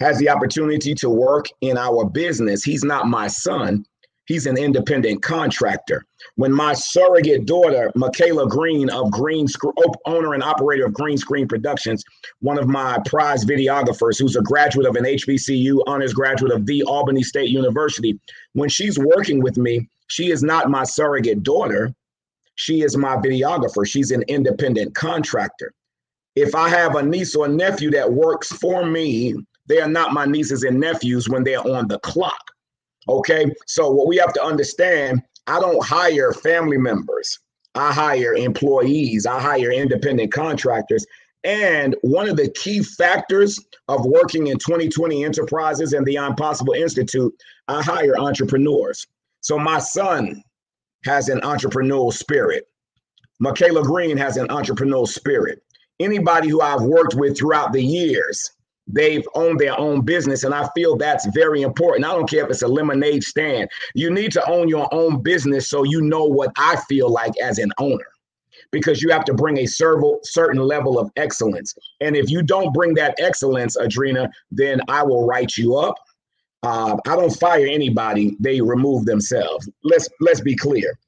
[0.00, 3.84] has the opportunity to work in our business, he's not my son.
[4.26, 6.04] He's an independent contractor.
[6.36, 9.74] When my surrogate daughter, Michaela Green of Green, Screen,
[10.06, 12.02] owner and operator of Green Screen Productions,
[12.40, 16.82] one of my prize videographers, who's a graduate of an HBCU, honors graduate of the
[16.84, 18.18] Albany State University,
[18.54, 21.94] when she's working with me, she is not my surrogate daughter.
[22.54, 23.86] She is my videographer.
[23.86, 25.72] She's an independent contractor.
[26.34, 29.34] If I have a niece or nephew that works for me,
[29.66, 32.53] they are not my nieces and nephews when they're on the clock
[33.08, 33.50] Okay.
[33.66, 37.38] So what we have to understand, I don't hire family members.
[37.74, 39.26] I hire employees.
[39.26, 41.04] I hire independent contractors.
[41.42, 46.72] And one of the key factors of working in 2020 enterprises and the I'm Possible
[46.72, 47.34] Institute,
[47.68, 49.06] I hire entrepreneurs.
[49.40, 50.42] So my son
[51.04, 52.66] has an entrepreneurial spirit.
[53.40, 55.62] Michaela Green has an entrepreneurial spirit.
[56.00, 58.50] Anybody who I've worked with throughout the years
[58.86, 60.44] they've owned their own business.
[60.44, 62.04] And I feel that's very important.
[62.06, 63.68] I don't care if it's a lemonade stand.
[63.94, 67.58] You need to own your own business so you know what I feel like as
[67.58, 68.06] an owner.
[68.70, 71.74] Because you have to bring a certain level of excellence.
[72.00, 75.94] And if you don't bring that excellence, Adrena, then I will write you up.
[76.64, 79.68] Uh, I don't fire anybody; they remove themselves.
[79.84, 80.98] Let's let's be clear.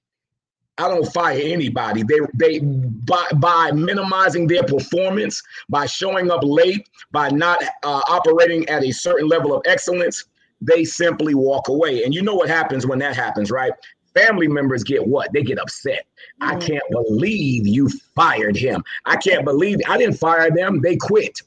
[0.78, 2.02] I don't fire anybody.
[2.02, 8.68] They they by by minimizing their performance, by showing up late, by not uh, operating
[8.68, 10.24] at a certain level of excellence,
[10.60, 12.04] they simply walk away.
[12.04, 13.72] And you know what happens when that happens, right?
[14.14, 15.32] Family members get what?
[15.32, 16.06] They get upset.
[16.42, 16.50] Mm-hmm.
[16.50, 18.82] I can't believe you fired him.
[19.06, 20.80] I can't believe I didn't fire them.
[20.82, 21.40] They quit.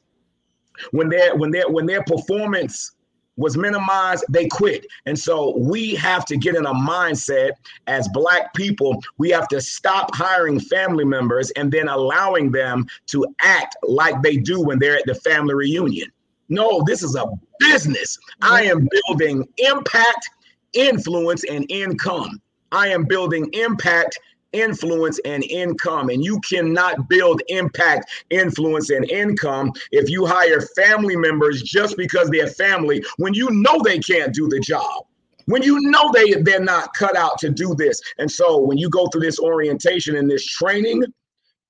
[0.92, 2.92] When their when their when their performance
[3.36, 4.86] was minimized, they quit.
[5.06, 7.52] And so we have to get in a mindset
[7.86, 13.26] as Black people, we have to stop hiring family members and then allowing them to
[13.40, 16.10] act like they do when they're at the family reunion.
[16.48, 17.26] No, this is a
[17.60, 18.18] business.
[18.42, 20.30] I am building impact,
[20.72, 22.40] influence, and income.
[22.72, 24.18] I am building impact,
[24.52, 26.10] influence and income.
[26.10, 32.30] And you cannot build impact, influence, and income if you hire family members just because
[32.30, 35.04] they're family when you know they can't do the job.
[35.46, 38.00] When you know they, they're not cut out to do this.
[38.18, 41.04] And so when you go through this orientation and this training,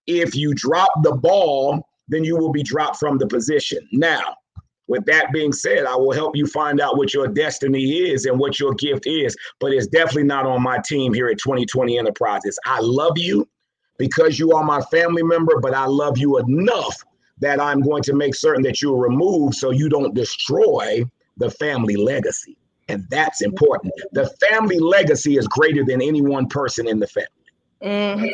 [0.07, 3.88] if you drop the ball, then you will be dropped from the position.
[3.93, 4.37] Now,
[4.90, 8.38] with that being said, I will help you find out what your destiny is and
[8.38, 12.59] what your gift is, but it's definitely not on my team here at 2020 Enterprises.
[12.66, 13.48] I love you
[13.98, 16.96] because you are my family member, but I love you enough
[17.38, 21.05] that I'm going to make certain that you're removed so you don't destroy
[21.37, 22.57] the family legacy.
[22.88, 23.94] And that's important.
[24.11, 27.29] The family legacy is greater than any one person in the family.
[27.81, 28.26] Mm-hmm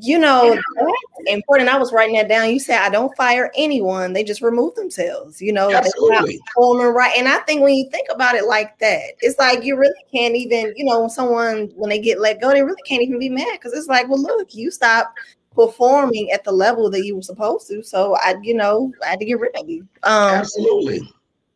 [0.00, 0.94] you know that's
[1.26, 1.68] important.
[1.68, 2.50] I was writing that down.
[2.50, 4.12] You said i don't fire anyone.
[4.12, 6.40] They just remove themselves you know Absolutely.
[6.46, 7.16] performing right.
[7.16, 10.34] And i think when you think about it like that it's like you really can't
[10.34, 13.52] even you know someone when they get let go they really can't even be mad
[13.52, 15.18] because it's like well look you stopped
[15.54, 19.18] performing at the level that you were supposed to so i you know i had
[19.18, 19.80] to get rid of you.
[20.02, 21.00] Um absolutely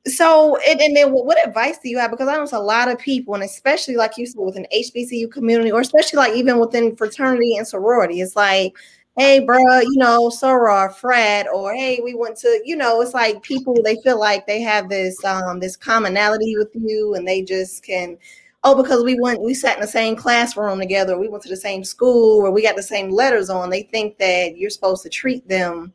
[0.06, 2.10] so and, and then what, what, advice do you have?
[2.10, 4.66] Because i know it's a lot of people and especially like you said with an
[4.74, 8.76] hbcu community or especially like even within fraternity and sorority it's like
[9.16, 13.40] hey bro you know soror frat or hey we went to you know it's like
[13.42, 17.84] people they feel like they have this um this commonality with you and they just
[17.84, 18.18] can
[18.64, 21.56] oh because we went we sat in the same classroom together we went to the
[21.56, 25.08] same school or we got the same letters on they think that you're supposed to
[25.08, 25.92] treat them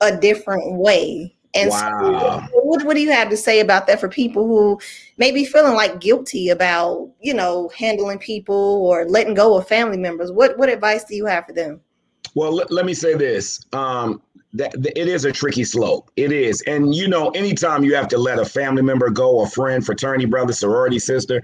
[0.00, 2.46] a different way And wow.
[2.48, 4.80] so, what, what do you have to say about that for people who
[5.16, 9.96] may be feeling like guilty about, you know, handling people or letting go of family
[9.96, 10.30] members?
[10.30, 11.80] What what advice do you have for them?
[12.34, 13.64] Well, let, let me say this.
[13.72, 16.10] Um, that, that, it is a tricky slope.
[16.16, 16.60] It is.
[16.62, 20.26] And you know, anytime you have to let a family member go, a friend, fraternity
[20.26, 21.42] brother, sorority sister,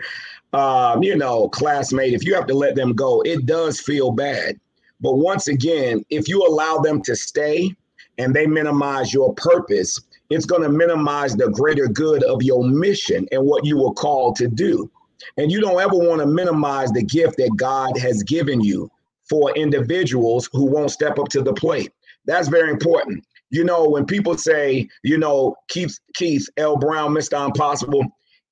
[0.53, 4.59] um, you know, classmate, if you have to let them go, it does feel bad.
[5.01, 7.75] But once again, if you allow them to stay
[8.19, 10.01] and they minimize your purpose,
[10.31, 14.37] it's going to minimize the greater good of your mission and what you were called
[14.37, 14.91] to do.
[15.37, 18.91] And you don't ever want to minimize the gift that God has given you
[19.29, 21.93] for individuals who won't step up to the plate.
[22.27, 23.25] That's very important.
[23.51, 26.77] You know, when people say, you know, Keith, Keith L.
[26.77, 27.39] Brown, Mr.
[27.39, 28.05] I'm Possible,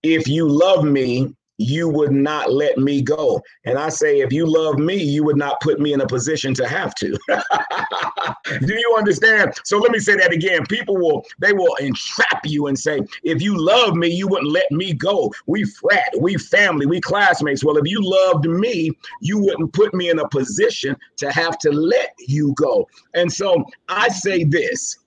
[0.03, 3.43] if you love me, you would not let me go.
[3.64, 6.55] And I say, if you love me, you would not put me in a position
[6.55, 7.17] to have to.
[8.61, 9.55] Do you understand?
[9.64, 10.64] So let me say that again.
[10.67, 14.71] People will, they will entrap you and say, if you love me, you wouldn't let
[14.71, 15.33] me go.
[15.47, 17.64] We frat, we family, we classmates.
[17.64, 18.90] Well, if you loved me,
[19.21, 22.88] you wouldn't put me in a position to have to let you go.
[23.14, 24.99] And so I say this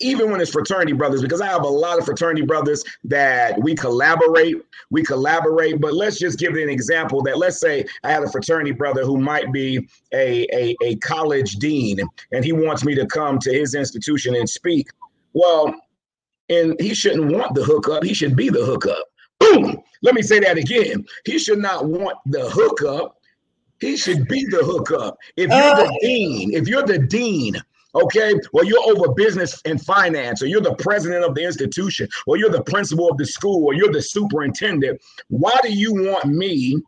[0.00, 3.74] even when it's fraternity brothers, because I have a lot of fraternity brothers that we
[3.74, 4.56] collaborate,
[4.90, 5.80] we collaborate.
[5.80, 9.18] But let's just give an example that let's say I had a fraternity brother who
[9.18, 12.00] might be a, a, a college dean
[12.32, 14.88] and he wants me to come to his institution and speak.
[15.32, 15.74] Well,
[16.48, 19.04] and he shouldn't want the hookup, he should be the hookup.
[19.38, 19.80] Boom!
[20.02, 21.04] Let me say that again.
[21.24, 23.16] He should not want the hookup.
[23.80, 25.18] He should be the hookup.
[25.36, 27.60] If you're the uh, dean, if you're the dean
[27.94, 28.34] Okay.
[28.52, 32.50] Well, you're over business and finance, or you're the president of the institution, or you're
[32.50, 35.00] the principal of the school, or you're the superintendent.
[35.28, 36.82] Why do you want me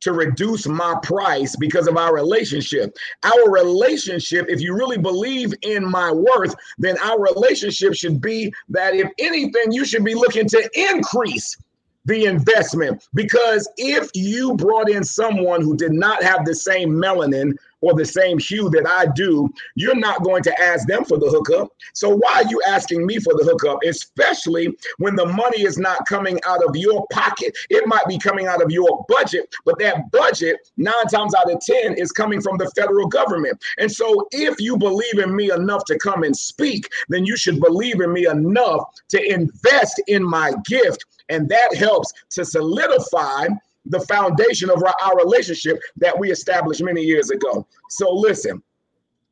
[0.00, 2.94] to reduce my price because of our relationship?
[3.22, 8.94] Our relationship, if you really believe in my worth, then our relationship should be that
[8.94, 11.56] if anything, you should be looking to increase
[12.04, 17.52] the investment because if you brought in someone who did not have the same melanin
[17.80, 21.28] or the same hue that I do, you're not going to ask them for the
[21.28, 21.68] hookup.
[21.94, 26.06] So why are you asking me for the hookup, especially when the money is not
[26.06, 27.56] coming out of your pocket?
[27.70, 31.60] It might be coming out of your budget, but that budget, nine times out of
[31.60, 33.62] 10, is coming from the federal government.
[33.78, 37.60] And so if you believe in me enough to come and speak, then you should
[37.60, 41.04] believe in me enough to invest in my gift.
[41.30, 43.46] And that helps to solidify
[43.86, 47.66] the foundation of our, relationship that we established many years ago.
[47.88, 48.62] So listen,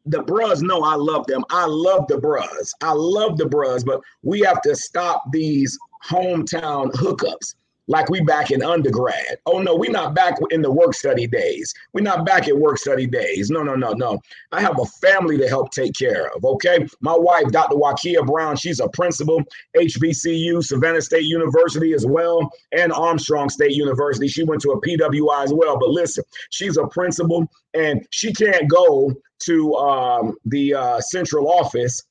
[0.06, 1.44] the bros know I love them.
[1.50, 2.74] I love the bros.
[2.80, 7.54] I love the bros, but we have to stop these hometown hookups
[7.88, 9.38] like we back in undergrad.
[9.46, 11.74] Oh no, we're not back in the work study days.
[11.92, 13.50] We're not back at work study days.
[13.50, 14.20] No, no, no, no.
[14.52, 16.44] I have a family to help take care of.
[16.44, 16.86] Okay.
[17.00, 17.76] My wife, Dr.
[17.76, 19.42] Wakea Brown, she's a principal,
[19.76, 24.28] HBCU, Savannah State University as well, and Armstrong State University.
[24.28, 25.78] She went to a PWI as well.
[25.78, 32.02] But listen, she's a principal and she can't go to um, the uh, central office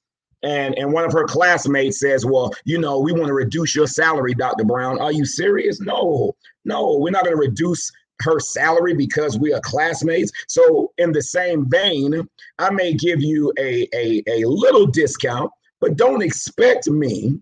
[0.48, 3.88] and and one of her classmates says, "Well, you know, we want to reduce your
[3.88, 4.64] salary, Dr.
[4.64, 5.00] Brown.
[5.00, 5.82] Are you serious?
[5.82, 10.32] No, no, we're not going to reduce." her salary because we are classmates.
[10.48, 15.98] So, in the same vein, I may give you a, a, a little discount, but
[15.98, 17.40] don't expect me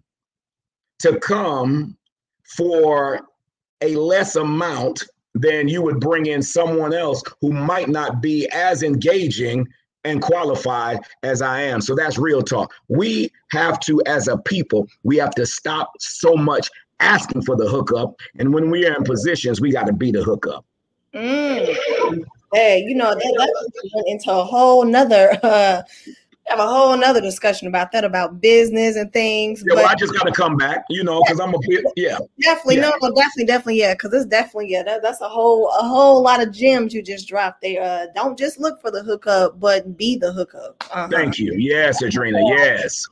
[0.99, 1.95] to come
[2.43, 3.21] for
[3.79, 8.83] a less amount than you would bring in someone else who might not be as
[8.83, 9.65] engaging
[10.05, 11.81] and qualified as I am.
[11.81, 12.73] So that's real talk.
[12.87, 17.67] We have to, as a people, we have to stop so much asking for the
[17.67, 18.15] hookup.
[18.39, 20.63] And when we are in positions, we got to be the hookup.
[21.13, 22.25] Mm.
[22.53, 25.81] Hey, you know, that, that into a whole nother uh,
[26.47, 29.61] have a whole nother discussion about that about business and things.
[29.61, 31.85] Yeah, but well, I just got to come back, you know, because I'm a bit,
[31.95, 32.91] yeah, definitely, yeah.
[33.01, 36.41] no, definitely, definitely, yeah, because it's definitely, yeah, that, that's a whole, a whole lot
[36.41, 37.81] of gems you just dropped there.
[37.81, 40.83] Uh, don't just look for the hookup, but be the hookup.
[40.91, 41.07] Uh-huh.
[41.11, 41.53] Thank you.
[41.57, 42.41] Yes, Adrena.
[42.49, 43.05] Yes.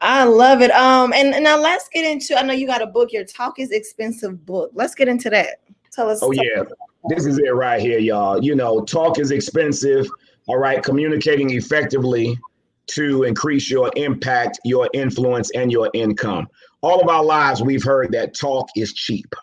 [0.00, 0.70] I love it.
[0.72, 2.38] Um, and, and now let's get into.
[2.38, 3.12] I know you got a book.
[3.12, 4.70] Your talk is expensive book.
[4.74, 5.60] Let's get into that.
[5.92, 6.18] Tell us.
[6.22, 6.64] Oh yeah,
[7.08, 8.42] this is it right here, y'all.
[8.42, 10.06] You know, talk is expensive.
[10.46, 12.38] All right, communicating effectively
[12.86, 16.46] to increase your impact, your influence, and your income.
[16.82, 19.34] All of our lives, we've heard that talk is cheap.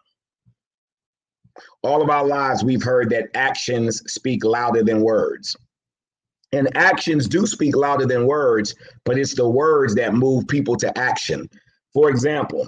[1.83, 5.55] All of our lives, we've heard that actions speak louder than words.
[6.53, 8.75] And actions do speak louder than words,
[9.05, 11.49] but it's the words that move people to action.
[11.93, 12.67] For example,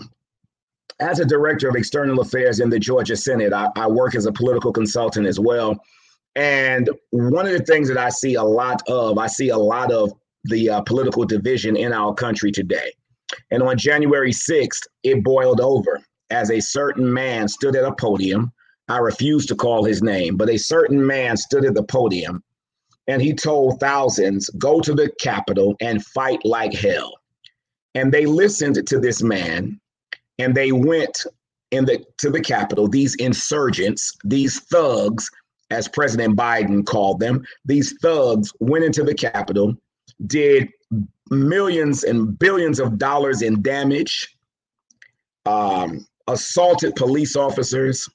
[0.99, 4.32] as a director of external affairs in the Georgia Senate, I, I work as a
[4.32, 5.78] political consultant as well.
[6.36, 9.91] And one of the things that I see a lot of, I see a lot
[9.91, 10.13] of
[10.45, 12.91] the uh, political division in our country today.
[13.51, 18.51] And on January 6th, it boiled over as a certain man stood at a podium.
[18.89, 22.43] I refuse to call his name, but a certain man stood at the podium
[23.07, 27.13] and he told thousands, Go to the Capitol and fight like hell.
[27.95, 29.79] And they listened to this man
[30.39, 31.25] and they went
[31.71, 35.29] in the to the Capitol, these insurgents, these thugs,
[35.69, 39.75] as President Biden called them, these thugs went into the Capitol,
[40.28, 40.70] did
[41.30, 44.36] millions and billions of dollars in damage,
[45.45, 48.07] um, assaulted police officers,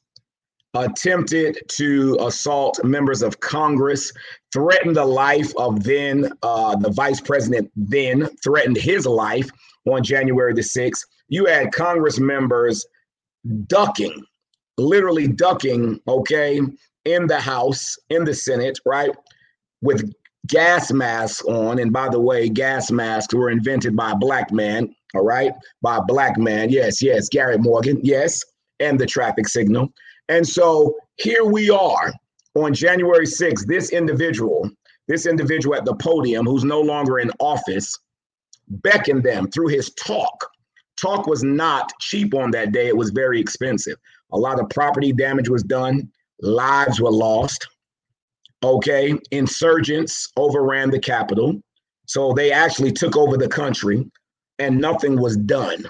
[0.74, 4.12] attempted to assault members of Congress,
[4.53, 9.49] threatened the life of then uh, the vice president, then threatened his life
[9.86, 11.05] on January the 6th.
[11.28, 12.86] You had Congress members
[13.66, 14.22] ducking,
[14.76, 16.61] literally ducking, okay,
[17.05, 19.11] in the House, in the Senate, right,
[19.80, 20.12] with
[20.49, 21.78] gas masks on.
[21.78, 25.96] And by the way, gas masks were invented by a black man, all right, by
[25.96, 26.70] a black man.
[26.70, 28.44] Yes, yes, Garrett Morgan, yes,
[28.80, 29.92] and the traffic signal.
[30.28, 32.12] And so here we are
[32.55, 33.66] on January 6th.
[33.66, 34.70] This individual,
[35.07, 37.99] this individual at the podium who's no longer in office,
[38.68, 40.46] beckoned them through his talk.
[41.01, 43.96] Talk was not cheap on that day, it was very expensive.
[44.32, 47.66] A lot of property damage was done, lives were lost.
[48.62, 51.61] Okay, insurgents overran the capital.
[52.06, 54.04] So they actually took over the country
[54.59, 55.86] and nothing was done.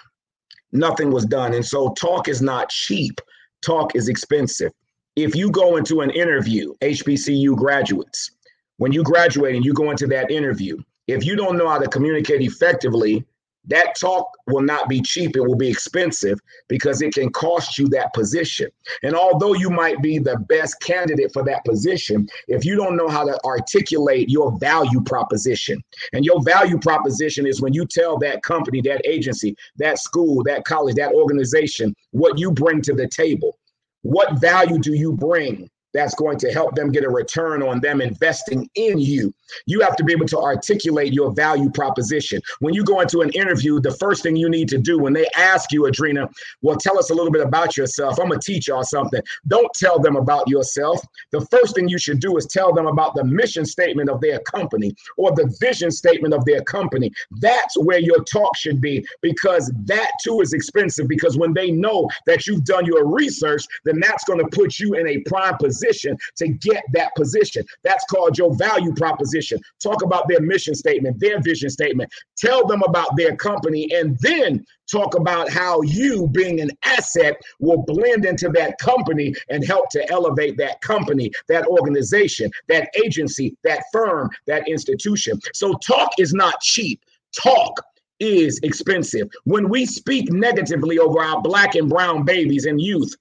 [0.72, 1.54] Nothing was done.
[1.54, 3.20] And so talk is not cheap
[3.62, 4.72] talk is expensive.
[5.16, 8.30] If you go into an interview, HBCU graduates,
[8.76, 11.88] when you graduate and you go into that interview, if you don't know how to
[11.88, 13.24] communicate effectively,
[13.66, 15.36] that talk will not be cheap.
[15.36, 16.38] It will be expensive
[16.68, 18.70] because it can cost you that position.
[19.02, 23.08] And although you might be the best candidate for that position, if you don't know
[23.08, 25.82] how to articulate your value proposition,
[26.12, 30.64] and your value proposition is when you tell that company, that agency, that school, that
[30.64, 33.58] college, that organization what you bring to the table.
[34.02, 35.68] What value do you bring
[35.98, 39.34] that's going to help them get a return on them investing in you.
[39.66, 42.40] You have to be able to articulate your value proposition.
[42.60, 45.26] When you go into an interview, the first thing you need to do when they
[45.36, 46.32] ask you, Adrena,
[46.62, 48.20] well, tell us a little bit about yourself.
[48.20, 49.20] I'm going to teach y'all something.
[49.48, 51.00] Don't tell them about yourself.
[51.32, 54.38] The first thing you should do is tell them about the mission statement of their
[54.40, 57.10] company or the vision statement of their company.
[57.40, 62.08] That's where your talk should be because that too is expensive because when they know
[62.26, 65.87] that you've done your research, then that's going to put you in a prime position
[66.36, 67.64] to get that position.
[67.82, 69.58] That's called your value proposition.
[69.82, 72.10] Talk about their mission statement, their vision statement.
[72.36, 77.82] Tell them about their company, and then talk about how you, being an asset, will
[77.82, 83.84] blend into that company and help to elevate that company, that organization, that agency, that
[83.92, 85.38] firm, that institution.
[85.54, 87.04] So, talk is not cheap.
[87.38, 87.80] Talk
[88.20, 89.28] is expensive.
[89.44, 93.14] When we speak negatively over our black and brown babies and youth,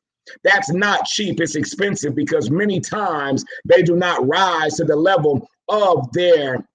[0.43, 5.49] that's not cheap, it's expensive because many times they do not rise to the level
[5.69, 6.65] of their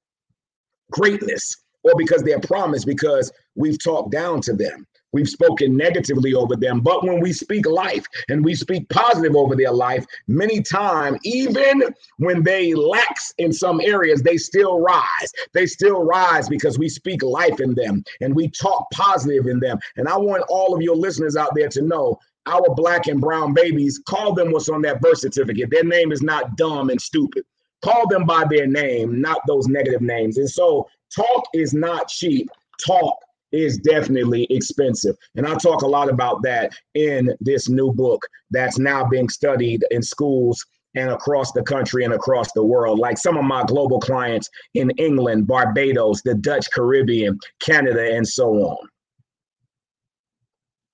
[0.90, 4.86] greatness or because they're promised because we've talked down to them.
[5.12, 6.80] We've spoken negatively over them.
[6.80, 11.82] But when we speak life and we speak positive over their life, many times, even
[12.16, 15.32] when they lax in some areas, they still rise.
[15.52, 19.78] They still rise because we speak life in them and we talk positive in them.
[19.96, 23.54] And I want all of your listeners out there to know our black and brown
[23.54, 25.70] babies, call them what's on that birth certificate.
[25.70, 27.44] Their name is not dumb and stupid.
[27.82, 30.38] Call them by their name, not those negative names.
[30.38, 32.48] And so, talk is not cheap.
[32.84, 33.16] Talk
[33.50, 35.16] is definitely expensive.
[35.36, 39.84] And I talk a lot about that in this new book that's now being studied
[39.90, 40.64] in schools
[40.94, 42.98] and across the country and across the world.
[42.98, 48.52] Like some of my global clients in England, Barbados, the Dutch Caribbean, Canada, and so
[48.54, 48.88] on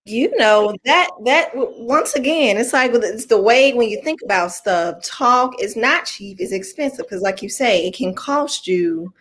[0.08, 4.52] you know that that once again it's like it's the way when you think about
[4.52, 9.12] stuff talk is not cheap it's expensive because like you say it can cost you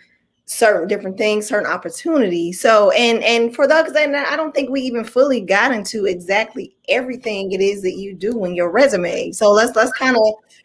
[0.47, 2.59] certain different things certain opportunities.
[2.61, 6.75] So and and for those and i don't think we even fully got into exactly
[6.87, 9.31] everything it is that you do in your resume.
[9.33, 10.23] So let's let's kind of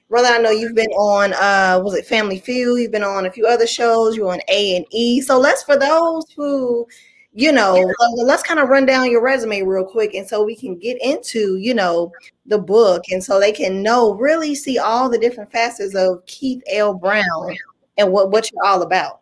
[0.09, 2.81] brother i know you've been on uh was it family feud?
[2.81, 4.17] You've been on a few other shows.
[4.17, 5.21] You're on a and e.
[5.21, 6.87] So let's for those who
[7.35, 10.15] you know, let's kind of run down your resume real quick.
[10.15, 12.13] And so we can get into, you know,
[12.47, 13.05] the book.
[13.11, 16.95] And so they can know, really see all the different facets of Keith L.
[16.95, 17.57] Brown
[17.97, 19.21] and what, what you're all about.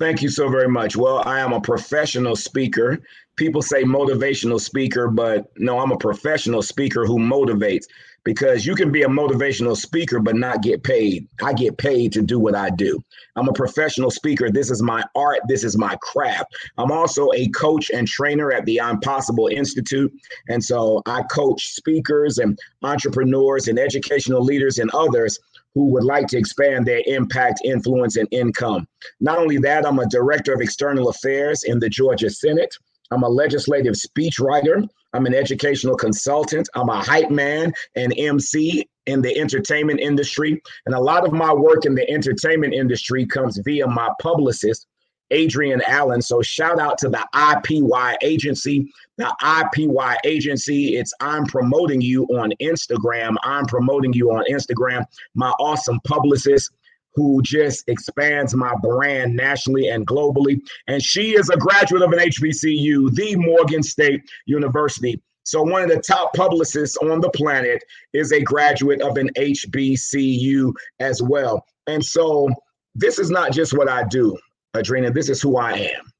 [0.00, 0.96] Thank you so very much.
[0.96, 3.00] Well, I am a professional speaker.
[3.36, 7.86] People say motivational speaker, but no, I'm a professional speaker who motivates
[8.24, 11.28] because you can be a motivational speaker but not get paid.
[11.42, 13.02] I get paid to do what I do.
[13.36, 14.50] I'm a professional speaker.
[14.50, 16.54] This is my art, this is my craft.
[16.78, 20.12] I'm also a coach and trainer at the I'm Possible Institute.
[20.48, 25.38] And so I coach speakers and entrepreneurs and educational leaders and others
[25.74, 28.86] who would like to expand their impact, influence, and income.
[29.20, 32.74] Not only that, I'm a director of external affairs in the Georgia Senate.
[33.10, 34.88] I'm a legislative speechwriter.
[35.12, 36.68] I'm an educational consultant.
[36.74, 40.60] I'm a hype man and MC in the entertainment industry.
[40.86, 44.86] And a lot of my work in the entertainment industry comes via my publicist,
[45.32, 46.22] Adrienne Allen.
[46.22, 48.90] So shout out to the IPY agency.
[49.16, 53.36] The IPY agency, it's I'm promoting you on Instagram.
[53.44, 55.04] I'm promoting you on Instagram.
[55.34, 56.70] My awesome publicist
[57.14, 60.60] who just expands my brand nationally and globally.
[60.86, 65.20] And she is a graduate of an HBCU, the Morgan State University.
[65.44, 67.84] So, one of the top publicists on the planet
[68.14, 71.66] is a graduate of an HBCU as well.
[71.86, 72.48] And so,
[72.94, 74.36] this is not just what I do,
[74.74, 76.12] Adrena, this is who I am.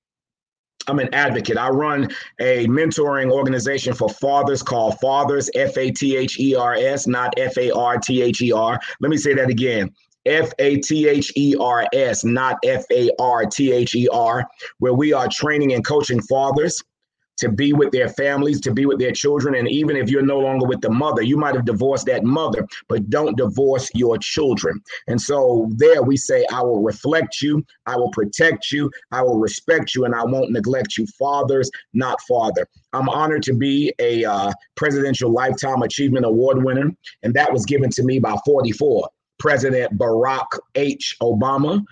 [0.86, 1.56] I'm an advocate.
[1.56, 6.74] I run a mentoring organization for fathers called Fathers, F A T H E R
[6.74, 8.78] S, not F A R T H E R.
[9.00, 9.90] Let me say that again.
[10.26, 14.46] F A T H E R S, not F A R T H E R,
[14.78, 16.82] where we are training and coaching fathers
[17.36, 19.54] to be with their families, to be with their children.
[19.54, 22.66] And even if you're no longer with the mother, you might have divorced that mother,
[22.88, 24.80] but don't divorce your children.
[25.08, 29.38] And so there we say, I will reflect you, I will protect you, I will
[29.38, 31.06] respect you, and I won't neglect you.
[31.18, 32.66] Fathers, not father.
[32.92, 36.90] I'm honored to be a uh, Presidential Lifetime Achievement Award winner,
[37.22, 39.08] and that was given to me by 44.
[39.44, 41.16] President Barack H.
[41.20, 41.84] Obama.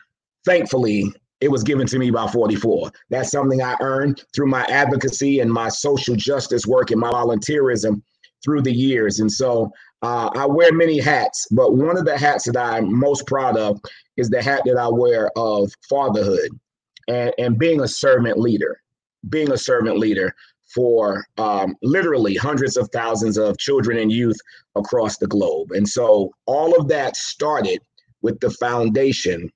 [0.46, 2.90] Thankfully, it was given to me by 44.
[3.10, 8.00] That's something I earned through my advocacy and my social justice work and my volunteerism
[8.42, 9.20] through the years.
[9.20, 13.26] And so uh, I wear many hats, but one of the hats that I'm most
[13.26, 13.78] proud of
[14.16, 16.58] is the hat that I wear of fatherhood
[17.06, 18.80] and, and being a servant leader,
[19.28, 20.34] being a servant leader
[20.74, 24.36] for um, literally hundreds of thousands of children and youth
[24.76, 25.72] across the globe.
[25.72, 27.80] And so all of that started
[28.22, 29.50] with the foundation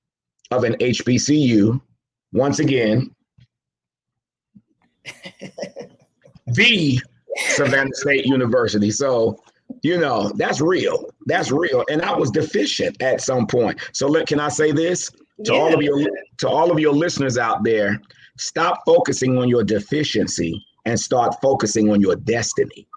[0.51, 1.81] of an HBCU.
[2.33, 3.15] Once again,
[6.47, 6.99] the
[7.49, 8.91] Savannah State University.
[8.91, 9.41] So,
[9.81, 11.09] you know, that's real.
[11.25, 11.83] That's real.
[11.89, 13.79] And I was deficient at some point.
[13.93, 15.09] So, look, can I say this
[15.45, 15.59] to yeah.
[15.59, 16.05] all of your
[16.37, 17.99] to all of your listeners out there?
[18.37, 22.87] Stop focusing on your deficiency and start focusing on your destiny.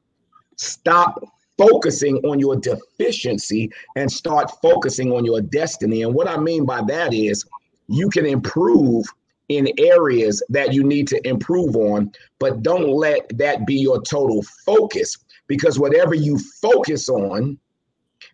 [0.55, 1.21] Stop
[1.59, 6.03] focusing on your deficiency and start focusing on your destiny.
[6.03, 7.45] And what I mean by that is
[7.89, 9.07] you can improve
[9.49, 14.45] in areas that you need to improve on, but don't let that be your total
[14.65, 15.17] focus
[15.49, 17.59] because whatever you focus on,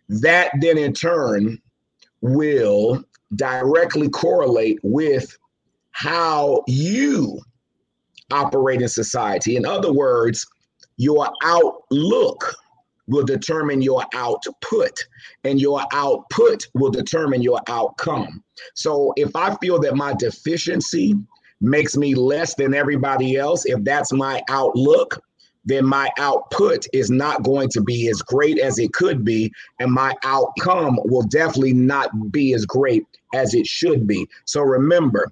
[0.07, 1.59] that then in turn
[2.21, 3.03] will
[3.35, 5.35] directly correlate with
[5.91, 7.41] how you
[8.31, 9.55] operate in society.
[9.55, 10.45] In other words,
[10.97, 12.55] your outlook
[13.07, 15.07] will determine your output,
[15.45, 18.43] and your output will determine your outcome.
[18.75, 21.15] So if I feel that my deficiency
[21.61, 25.21] makes me less than everybody else, if that's my outlook,
[25.63, 29.91] then my output is not going to be as great as it could be, and
[29.91, 34.27] my outcome will definitely not be as great as it should be.
[34.45, 35.31] So remember,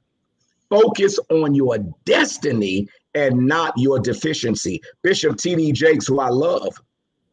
[0.70, 4.82] focus on your destiny and not your deficiency.
[5.02, 5.72] Bishop T.D.
[5.72, 6.80] Jakes, who I love,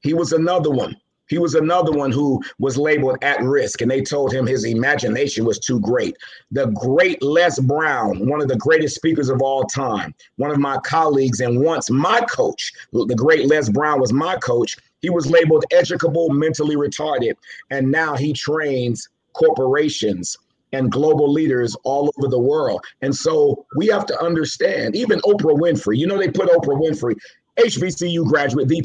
[0.01, 0.97] he was another one.
[1.29, 5.47] He was another one who was labeled at risk, and they told him his imagination
[5.47, 6.15] was too great.
[6.51, 10.77] The great Les Brown, one of the greatest speakers of all time, one of my
[10.79, 14.77] colleagues, and once my coach, the great Les Brown was my coach.
[15.01, 17.35] He was labeled educable, mentally retarded,
[17.71, 20.37] and now he trains corporations
[20.73, 22.85] and global leaders all over the world.
[23.03, 27.17] And so we have to understand, even Oprah Winfrey, you know, they put Oprah Winfrey,
[27.59, 28.81] HBCU graduate, the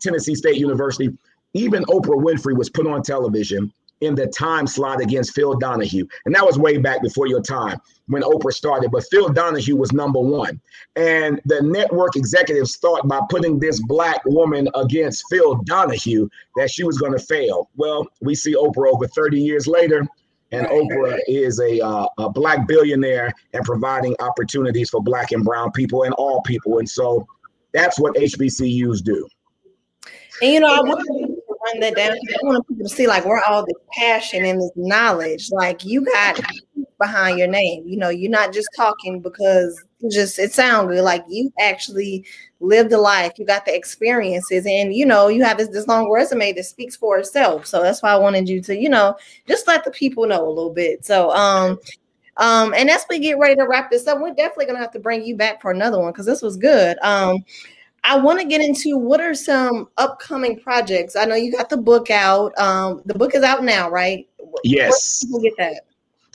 [0.00, 1.10] Tennessee State University.
[1.54, 3.72] Even Oprah Winfrey was put on television
[4.02, 6.06] in the time slot against Phil Donahue.
[6.26, 8.90] And that was way back before your time when Oprah started.
[8.90, 10.60] But Phil Donahue was number one.
[10.96, 16.84] And the network executives thought by putting this black woman against Phil Donahue that she
[16.84, 17.70] was going to fail.
[17.76, 20.06] Well, we see Oprah over 30 years later
[20.52, 25.72] and Oprah is a, uh, a black billionaire and providing opportunities for black and brown
[25.72, 26.78] people and all people.
[26.78, 27.26] And so
[27.72, 29.28] that's what HBCUs do.
[30.42, 31.36] And you know, I want to
[31.66, 32.12] run that down.
[32.12, 35.50] I want people to see like where all this passion and this knowledge.
[35.50, 36.40] Like you got
[36.98, 37.84] behind your name.
[37.86, 41.02] You know, you're not just talking because just it sounds good.
[41.02, 42.24] Like you actually
[42.60, 46.10] lived the life, you got the experiences, and you know, you have this, this long
[46.10, 47.66] resume that speaks for itself.
[47.66, 49.16] So that's why I wanted you to, you know,
[49.46, 51.04] just let the people know a little bit.
[51.04, 51.78] So um
[52.38, 54.98] um, and as we get ready to wrap this up, we're definitely gonna have to
[54.98, 56.98] bring you back for another one because this was good.
[57.02, 57.44] Um,
[58.04, 61.16] I want to get into what are some upcoming projects.
[61.16, 62.56] I know you got the book out.
[62.56, 64.28] Um, the book is out now, right?
[64.62, 65.24] Yes.
[65.28, 65.85] Where people get that?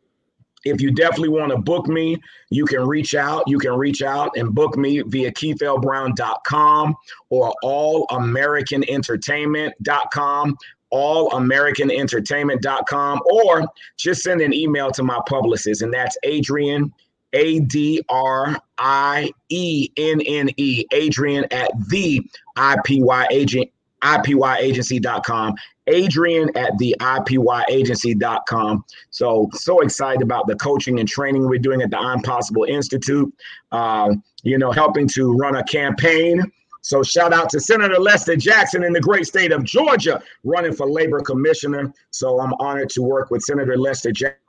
[0.66, 2.18] if you definitely want to book me,
[2.50, 3.44] you can reach out.
[3.48, 6.96] You can reach out and book me via keithlbrown.com
[7.30, 10.58] or allamericanentertainment.com,
[10.92, 16.92] allamericanentertainment.com, or just send an email to my publicist, and that's adrienne
[17.34, 23.70] A D R I E N N E, Adrienne at the IPY agent.
[24.04, 25.56] IPYagency.com.
[25.88, 28.86] Adrienne at the IPYagency.com.
[29.12, 33.34] So, so excited about the coaching and training we're doing at the I'm Possible Institute.
[33.72, 36.42] Uh, you know, helping to run a campaign.
[36.82, 40.90] So, shout out to Senator Lester Jackson in the great state of Georgia, running for
[40.90, 41.92] labor commissioner.
[42.12, 44.40] So, I'm honored to work with Senator Lester Jackson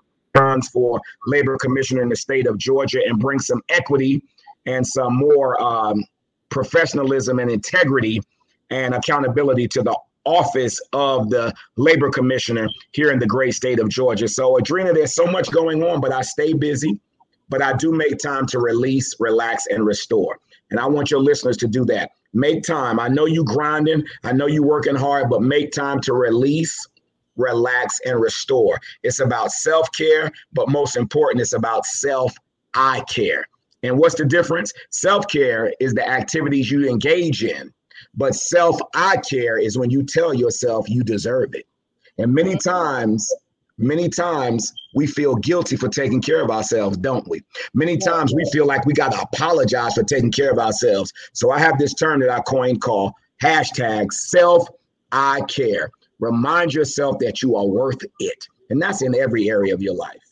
[0.73, 4.23] for labor commissioner in the state of Georgia and bring some equity
[4.67, 6.05] and some more um,
[6.51, 8.21] professionalism and integrity
[8.71, 9.97] and accountability to the
[10.27, 14.29] office of the labor commissioner here in the great state of Georgia.
[14.29, 16.99] So, Adrena, there's so much going on, but I stay busy,
[17.49, 20.39] but I do make time to release, relax, and restore.
[20.71, 22.11] And I want your listeners to do that.
[22.35, 23.01] Make time.
[23.01, 26.87] I know you grinding, I know you working hard, but make time to release,
[27.37, 28.79] relax, and restore.
[29.05, 32.35] It's about self care, but most important, it's about self
[32.75, 33.47] eye care.
[33.85, 34.73] And what's the difference?
[34.91, 37.73] Self care is the activities you engage in
[38.17, 41.67] but self I care is when you tell yourself you deserve it.
[42.19, 43.31] And many times,
[43.79, 47.43] many times we feel guilty for taking care of ourselves, don't we?
[47.75, 51.12] Many times we feel like we got to apologize for taking care of ourselves.
[51.35, 53.12] So I have this term that I coined called
[53.43, 54.67] hashtag self
[55.12, 55.91] eye care.
[56.19, 58.47] Remind yourself that you are worth it.
[58.71, 60.26] And that's in every area of your life.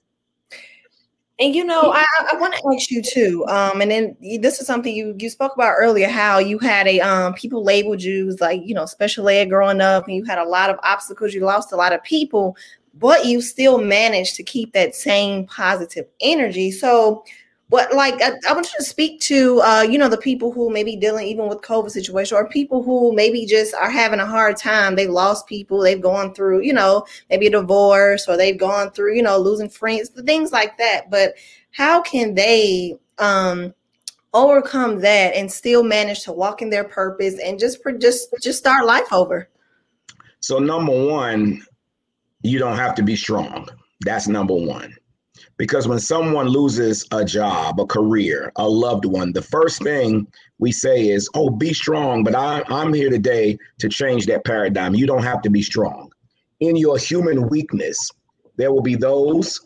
[1.40, 3.44] And you know, I, I want to ask you too.
[3.48, 7.00] Um, and then this is something you you spoke about earlier, how you had a
[7.00, 10.38] um people labeled you as like you know special ed growing up, and you had
[10.38, 11.34] a lot of obstacles.
[11.34, 12.56] You lost a lot of people,
[12.94, 16.70] but you still managed to keep that same positive energy.
[16.70, 17.24] So,
[17.70, 20.70] but like I, I, want you to speak to uh, you know the people who
[20.70, 24.26] may be dealing even with COVID situation or people who maybe just are having a
[24.26, 24.96] hard time.
[24.96, 29.16] They've lost people, they've gone through, you know, maybe a divorce or they've gone through,
[29.16, 31.10] you know, losing friends, things like that.
[31.10, 31.34] But
[31.70, 33.74] how can they um
[34.34, 38.84] overcome that and still manage to walk in their purpose and just just just start
[38.84, 39.48] life over?
[40.40, 41.62] So number one,
[42.42, 43.68] you don't have to be strong.
[44.02, 44.94] That's number one.
[45.56, 50.26] Because when someone loses a job, a career, a loved one, the first thing
[50.58, 52.24] we say is, oh, be strong.
[52.24, 54.94] But I, I'm here today to change that paradigm.
[54.94, 56.10] You don't have to be strong.
[56.60, 58.10] In your human weakness,
[58.56, 59.60] there will be those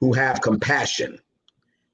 [0.00, 1.18] who have compassion.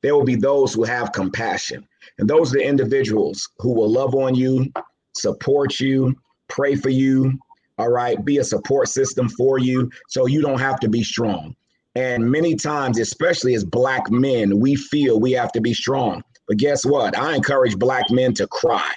[0.03, 1.87] There will be those who have compassion.
[2.19, 4.73] And those are the individuals who will love on you,
[5.13, 6.15] support you,
[6.49, 7.39] pray for you,
[7.79, 11.55] all right, be a support system for you so you don't have to be strong.
[11.97, 16.23] And many times, especially as Black men, we feel we have to be strong.
[16.47, 17.19] But guess what?
[17.19, 18.93] I encourage Black men to cry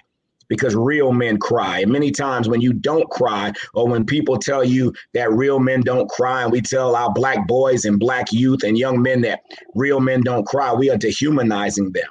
[0.50, 1.80] because real men cry.
[1.80, 5.80] And many times when you don't cry, or when people tell you that real men
[5.80, 9.43] don't cry, and we tell our Black boys and Black youth and young men that
[9.76, 12.10] real men don't cry, we are dehumanizing them.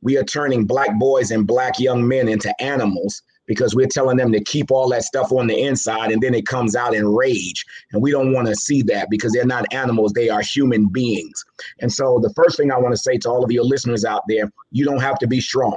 [0.00, 3.20] We are turning Black boys and Black young men into animals
[3.50, 6.46] because we're telling them to keep all that stuff on the inside and then it
[6.46, 7.66] comes out in rage.
[7.90, 11.44] And we don't want to see that because they're not animals, they are human beings.
[11.80, 14.22] And so, the first thing I want to say to all of your listeners out
[14.28, 15.76] there you don't have to be strong,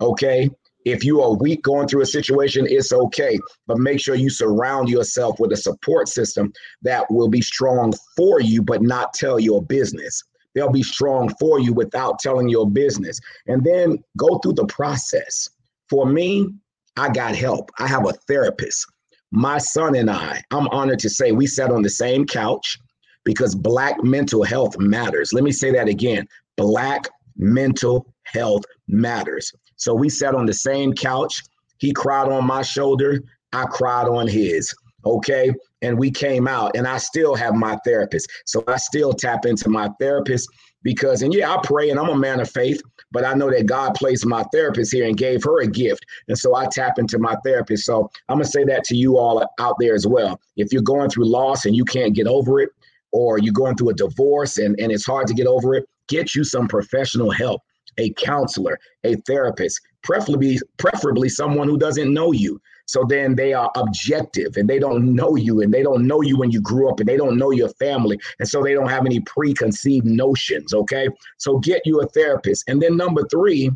[0.00, 0.48] okay?
[0.86, 3.38] If you are weak going through a situation, it's okay.
[3.66, 6.50] But make sure you surround yourself with a support system
[6.80, 10.24] that will be strong for you, but not tell your business.
[10.54, 13.20] They'll be strong for you without telling your business.
[13.48, 15.50] And then go through the process.
[15.90, 16.48] For me,
[16.96, 17.70] I got help.
[17.78, 18.86] I have a therapist.
[19.30, 22.78] My son and I, I'm honored to say we sat on the same couch
[23.24, 25.32] because Black mental health matters.
[25.32, 26.26] Let me say that again
[26.56, 29.52] Black mental health matters.
[29.76, 31.42] So we sat on the same couch.
[31.78, 33.22] He cried on my shoulder.
[33.52, 34.72] I cried on his.
[35.04, 35.52] Okay.
[35.80, 38.30] And we came out, and I still have my therapist.
[38.46, 40.48] So I still tap into my therapist
[40.82, 42.80] because, and yeah, I pray and I'm a man of faith,
[43.12, 46.04] but I know that God placed my therapist here and gave her a gift.
[46.28, 47.84] And so I tap into my therapist.
[47.84, 50.40] So I'm going to say that to you all out there as well.
[50.56, 52.70] If you're going through loss and you can't get over it,
[53.12, 56.34] or you're going through a divorce and, and it's hard to get over it, get
[56.34, 57.60] you some professional help,
[57.98, 62.60] a counselor, a therapist, preferably preferably someone who doesn't know you.
[62.86, 66.36] So then they are objective and they don't know you and they don't know you
[66.36, 68.18] when you grew up and they don't know your family.
[68.38, 70.74] And so they don't have any preconceived notions.
[70.74, 71.08] Okay.
[71.38, 72.64] So get you a therapist.
[72.68, 73.70] And then number three,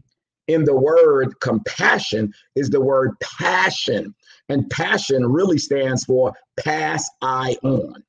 [0.48, 4.14] in the word compassion is the word passion.
[4.48, 8.02] And passion really stands for pass I on.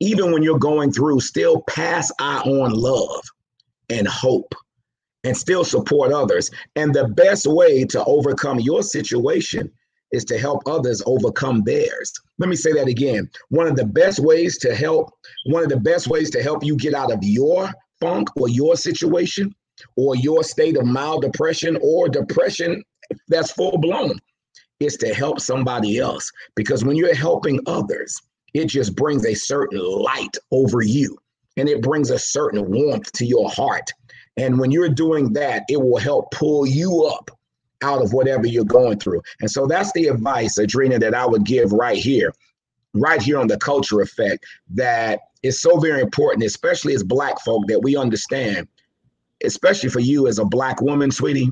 [0.00, 3.22] Even when you're going through, still pass I on love
[3.88, 4.54] and hope
[5.24, 6.50] and still support others.
[6.76, 9.70] And the best way to overcome your situation
[10.12, 12.12] is to help others overcome theirs.
[12.38, 13.30] Let me say that again.
[13.48, 15.12] One of the best ways to help,
[15.46, 18.76] one of the best ways to help you get out of your funk or your
[18.76, 19.54] situation
[19.96, 22.82] or your state of mild depression or depression
[23.28, 24.18] that's full blown
[24.80, 26.30] is to help somebody else.
[26.56, 28.20] Because when you're helping others,
[28.54, 31.16] it just brings a certain light over you
[31.56, 33.92] and it brings a certain warmth to your heart
[34.36, 37.30] and when you're doing that, it will help pull you up
[37.82, 39.22] out of whatever you're going through.
[39.40, 42.32] And so that's the advice, Adrena, that I would give right here,
[42.94, 47.66] right here on the culture effect, that is so very important, especially as Black folk,
[47.68, 48.68] that we understand,
[49.44, 51.50] especially for you as a Black woman, sweetie.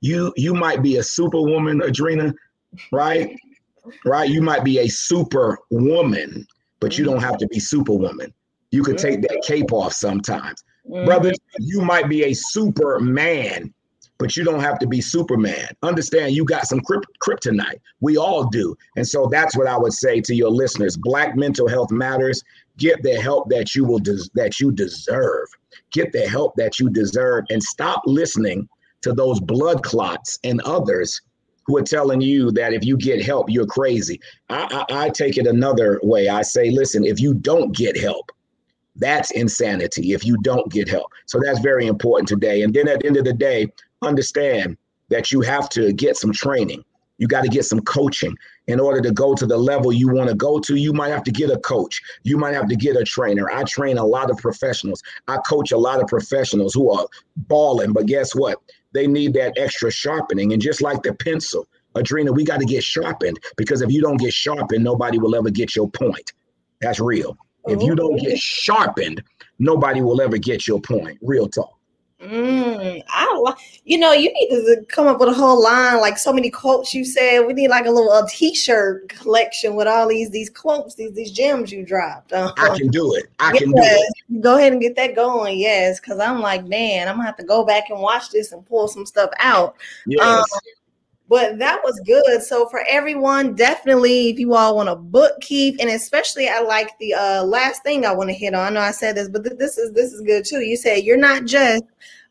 [0.00, 2.34] You you might be a superwoman, Adrena,
[2.90, 3.36] right?
[4.04, 4.28] right?
[4.28, 6.46] You might be a super woman,
[6.80, 7.24] but you don't mm-hmm.
[7.24, 8.34] have to be superwoman.
[8.72, 10.64] You could take that cape off sometimes.
[10.88, 11.04] Mm-hmm.
[11.04, 13.72] Brother, you might be a superman,
[14.18, 15.68] but you don't have to be Superman.
[15.82, 17.80] Understand, you got some krypt- kryptonite.
[18.00, 18.76] We all do.
[18.96, 20.96] And so that's what I would say to your listeners.
[20.96, 22.42] Black mental health matters.
[22.78, 25.48] Get the help that you will des- that you deserve.
[25.92, 28.68] Get the help that you deserve and stop listening
[29.02, 31.20] to those blood clots and others
[31.66, 34.20] who are telling you that if you get help, you're crazy.
[34.48, 36.28] I, I, I take it another way.
[36.28, 38.30] I say, listen, if you don't get help,
[38.96, 41.10] that's insanity if you don't get help.
[41.26, 42.62] So that's very important today.
[42.62, 43.68] And then at the end of the day,
[44.02, 44.76] understand
[45.08, 46.84] that you have to get some training.
[47.18, 48.36] You got to get some coaching
[48.66, 50.74] in order to go to the level you want to go to.
[50.74, 52.00] You might have to get a coach.
[52.24, 53.50] You might have to get a trainer.
[53.50, 55.02] I train a lot of professionals.
[55.28, 58.58] I coach a lot of professionals who are balling, but guess what?
[58.92, 60.52] They need that extra sharpening.
[60.52, 64.18] And just like the pencil, Adrena, we got to get sharpened because if you don't
[64.18, 66.32] get sharpened, nobody will ever get your point.
[66.80, 67.36] That's real.
[67.66, 69.22] If you don't get sharpened,
[69.58, 71.18] nobody will ever get your point.
[71.22, 71.78] Real talk.
[72.22, 73.54] Mm, I
[73.84, 76.94] you know you need to come up with a whole line like so many quotes
[76.94, 77.40] you said.
[77.40, 81.32] We need like a little a t-shirt collection with all these these quotes, these these
[81.32, 82.32] gems you dropped.
[82.32, 83.24] Uh, I can do it.
[83.40, 84.40] I yes, can do it.
[84.40, 85.58] Go ahead and get that going.
[85.58, 88.64] Yes, because I'm like, man, I'm gonna have to go back and watch this and
[88.66, 89.74] pull some stuff out.
[90.06, 90.22] Yes.
[90.22, 90.60] Um,
[91.32, 92.42] but that was good.
[92.42, 96.90] So for everyone, definitely, if you all want to book Keith, and especially I like
[96.98, 98.66] the uh, last thing I want to hit on.
[98.66, 100.60] I know I said this, but th- this is this is good too.
[100.60, 101.84] You said you're not just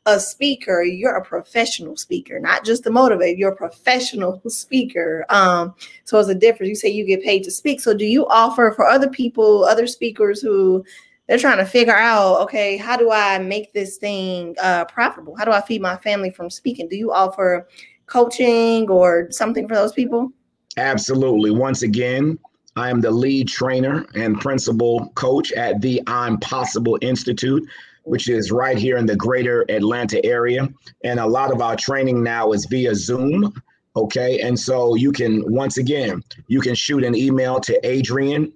[0.06, 3.40] a speaker, you're a professional speaker, not just a motivator.
[3.40, 5.26] You're a professional speaker.
[5.30, 5.74] Um,
[6.04, 6.70] so it's a difference.
[6.70, 7.82] You say you get paid to speak.
[7.82, 10.86] So do you offer for other people, other speakers who
[11.26, 15.36] they're trying to figure out, okay, how do I make this thing uh, profitable?
[15.36, 16.88] How do I feed my family from speaking?
[16.88, 17.68] Do you offer
[18.12, 20.32] coaching or something for those people?
[20.78, 21.52] Absolutely.
[21.52, 22.38] Once again,
[22.76, 27.64] I am the lead trainer and principal coach at the I'm Possible Institute,
[28.04, 30.70] which is right here in the greater Atlanta area.
[31.04, 33.54] And a lot of our training now is via Zoom.
[33.96, 34.40] Okay.
[34.40, 38.54] And so you can, once again, you can shoot an email to Adrienne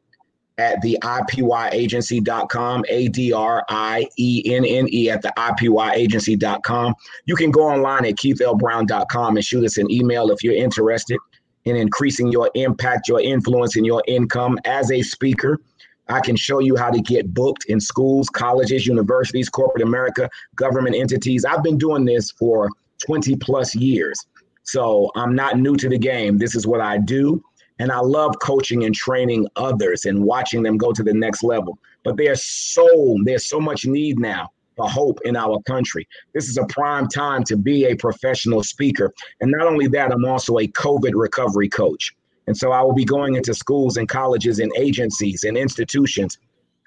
[0.57, 6.95] at the IPYagency.com, A D R I E N N E at the IPYagency.com.
[7.25, 11.17] You can go online at keithlbrown.com and shoot us an email if you're interested
[11.65, 15.59] in increasing your impact, your influence, and your income as a speaker.
[16.07, 20.95] I can show you how to get booked in schools, colleges, universities, corporate America, government
[20.95, 21.45] entities.
[21.45, 22.69] I've been doing this for
[23.05, 24.19] 20 plus years.
[24.63, 26.37] So I'm not new to the game.
[26.37, 27.43] This is what I do.
[27.79, 31.77] And I love coaching and training others and watching them go to the next level.
[32.03, 36.07] But there's so there's so much need now for hope in our country.
[36.33, 39.13] This is a prime time to be a professional speaker.
[39.41, 42.13] And not only that, I'm also a COVID recovery coach.
[42.47, 46.37] And so I will be going into schools and colleges and agencies and institutions,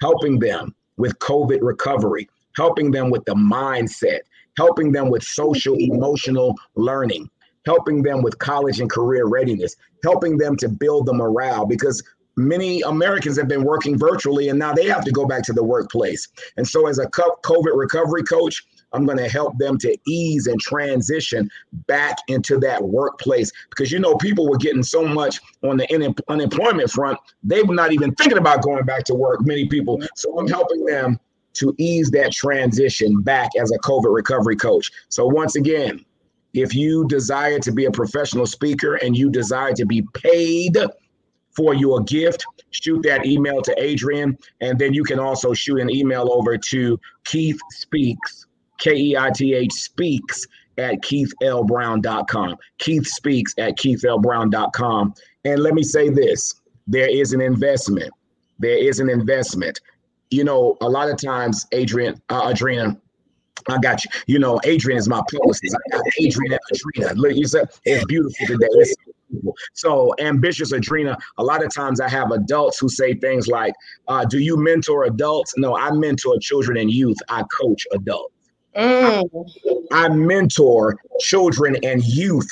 [0.00, 4.20] helping them with COVID recovery, helping them with the mindset,
[4.56, 7.28] helping them with social emotional learning,
[7.68, 12.02] helping them with college and career readiness, helping them to build the morale because
[12.34, 15.62] many Americans have been working virtually and now they have to go back to the
[15.62, 16.26] workplace.
[16.56, 18.64] And so, as a COVID recovery coach,
[18.94, 21.50] I'm going to help them to ease and transition
[21.86, 26.90] back into that workplace because you know people were getting so much on the unemployment
[26.90, 29.44] front, they were not even thinking about going back to work.
[29.44, 31.20] Many people, so I'm helping them
[31.54, 34.90] to ease that transition back as a COVID recovery coach.
[35.10, 36.04] So once again,
[36.60, 40.76] if you desire to be a professional speaker and you desire to be paid
[41.54, 44.36] for your gift, shoot that email to Adrienne.
[44.60, 48.46] And then you can also shoot an email over to Keith Speaks,
[48.78, 50.46] K E I T H Speaks
[50.78, 52.56] at keithlbrown.com.
[52.78, 55.14] Keith Speaks at keithlbrown.com.
[55.44, 56.54] And let me say this
[56.86, 58.12] there is an investment.
[58.58, 59.80] There is an investment.
[60.30, 63.00] You know, a lot of times, Adrienne, uh, Adrena,
[63.68, 64.10] I got you.
[64.26, 65.76] You know, Adrienne is my publicist.
[65.76, 67.16] I got Adrienne and Adrena.
[67.16, 68.66] Look, you said it's beautiful today.
[68.70, 68.94] It's
[69.30, 69.54] beautiful.
[69.74, 71.16] So ambitious Adrena.
[71.38, 73.74] A lot of times I have adults who say things like,
[74.08, 77.18] uh, "Do you mentor adults?" No, I mentor children and youth.
[77.28, 78.34] I coach adults.
[78.76, 79.46] Mm.
[79.92, 82.50] I, I mentor children and youth,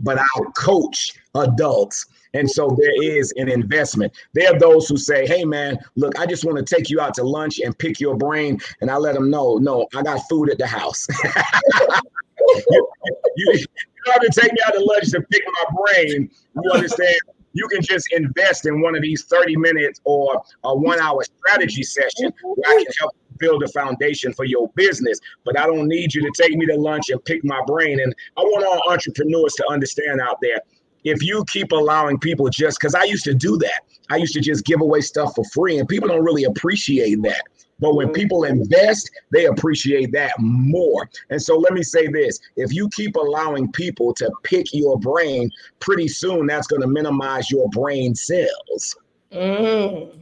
[0.00, 2.06] but I coach adults.
[2.34, 4.12] And so there is an investment.
[4.34, 7.14] There are those who say, hey, man, look, I just want to take you out
[7.14, 8.58] to lunch and pick your brain.
[8.80, 11.06] And I let them know, no, I got food at the house.
[12.66, 12.88] you,
[13.36, 13.66] you,
[14.06, 16.30] have to take me out to lunch to pick my brain.
[16.62, 17.16] You understand?
[17.54, 21.84] You can just invest in one of these 30 minutes or a one hour strategy
[21.84, 25.20] session where I can help build a foundation for your business.
[25.44, 28.00] But I don't need you to take me to lunch and pick my brain.
[28.00, 30.60] And I want all entrepreneurs to understand out there
[31.04, 34.40] if you keep allowing people just because I used to do that, I used to
[34.40, 37.42] just give away stuff for free, and people don't really appreciate that.
[37.80, 41.08] But when people invest, they appreciate that more.
[41.30, 45.50] And so let me say this if you keep allowing people to pick your brain,
[45.80, 48.96] pretty soon that's going to minimize your brain cells.
[49.32, 50.16] Mm.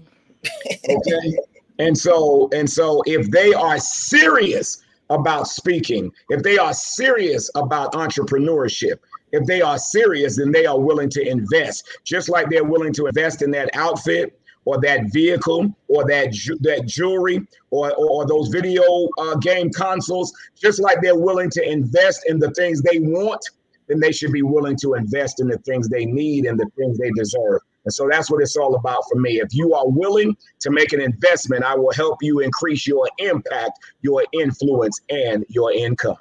[0.89, 1.39] okay.
[1.78, 7.93] And so, and so if they are serious about speaking, if they are serious about
[7.93, 8.99] entrepreneurship,
[9.33, 13.07] if they are serious, then they are willing to invest, just like they're willing to
[13.07, 18.49] invest in that outfit or that vehicle or that ju- that jewelry or, or, those
[18.49, 18.83] video
[19.18, 23.45] uh, game consoles, just like they're willing to invest in the things they want,
[23.89, 26.99] then they should be willing to invest in the things they need and the things
[26.99, 27.61] they deserve.
[27.85, 29.41] And so that's what it's all about for me.
[29.41, 33.78] If you are willing to make an investment, I will help you increase your impact,
[34.03, 36.16] your influence, and your income.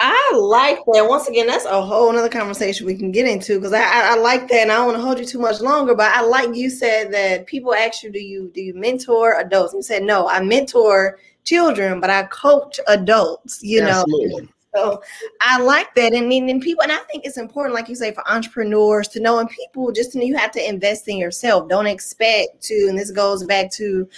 [0.00, 1.08] I like that.
[1.08, 4.16] Once again, that's a whole other conversation we can get into because I, I, I,
[4.16, 5.94] like that, and I don't want to hold you too much longer.
[5.94, 9.74] But I like you said that people ask you, "Do you do you mentor adults?"
[9.74, 14.42] You said, "No, I mentor children, but I coach adults." You Absolutely.
[14.42, 14.48] know.
[14.76, 15.02] So
[15.40, 18.28] I like that, and then people, and I think it's important, like you say, for
[18.30, 21.68] entrepreneurs to know, and people just to know you have to invest in yourself.
[21.68, 24.08] Don't expect to, and this goes back to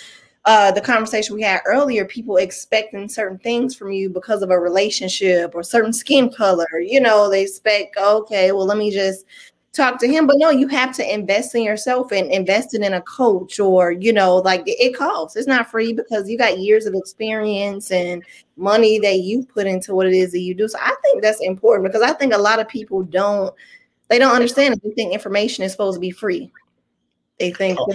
[0.51, 4.59] uh, the conversation we had earlier, people expecting certain things from you because of a
[4.59, 6.81] relationship or certain skin color.
[6.81, 9.27] You know, they expect, okay, well, let me just
[9.73, 10.27] talk to him.
[10.27, 14.13] But no, you have to invest in yourself and invest in a coach or, you
[14.13, 15.37] know, like it costs.
[15.37, 18.25] It's not free because you got years of experience and
[18.57, 20.67] money that you put into what it is that you do.
[20.67, 23.55] So I think that's important because I think a lot of people don't,
[24.09, 24.81] they don't understand.
[24.83, 26.51] They think information is supposed to be free.
[27.39, 27.79] They think.
[27.79, 27.95] Oh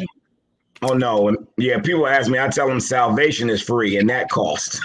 [0.82, 1.80] Oh no, yeah.
[1.80, 4.82] People ask me, I tell them salvation is free, and that costs.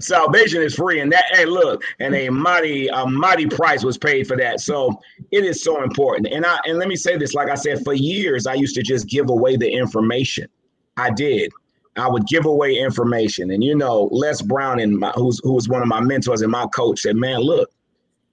[0.00, 4.26] salvation is free, and that hey, look, and a mighty, a mighty price was paid
[4.26, 4.60] for that.
[4.60, 5.00] So
[5.32, 6.28] it is so important.
[6.32, 8.82] And I and let me say this, like I said, for years I used to
[8.82, 10.48] just give away the information.
[10.96, 11.52] I did.
[11.96, 15.68] I would give away information, and you know, Les Brown, and my, who's who was
[15.68, 17.70] one of my mentors and my coach, said, "Man, look,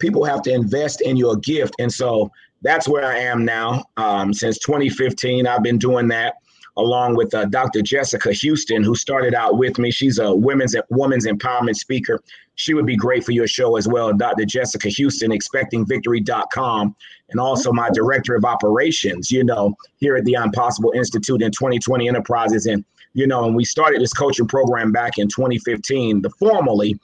[0.04, 2.30] people have to invest in your gift," and so
[2.62, 3.86] that's where I am now.
[3.98, 6.36] Um, since 2015, I've been doing that
[6.78, 7.82] along with uh, Dr.
[7.82, 9.92] Jessica Houston, who started out with me.
[9.92, 12.22] She's a women's women's empowerment speaker.
[12.56, 14.46] She would be great for your show as well, Dr.
[14.46, 16.96] Jessica Houston, expectingvictory.com,
[17.30, 21.52] and also my director of operations, you know, here at the I'm Possible Institute in
[21.52, 22.66] 2020 Enterprises.
[22.66, 22.84] And,
[23.14, 27.00] you know, and we started this coaching program back in 2015, the formally,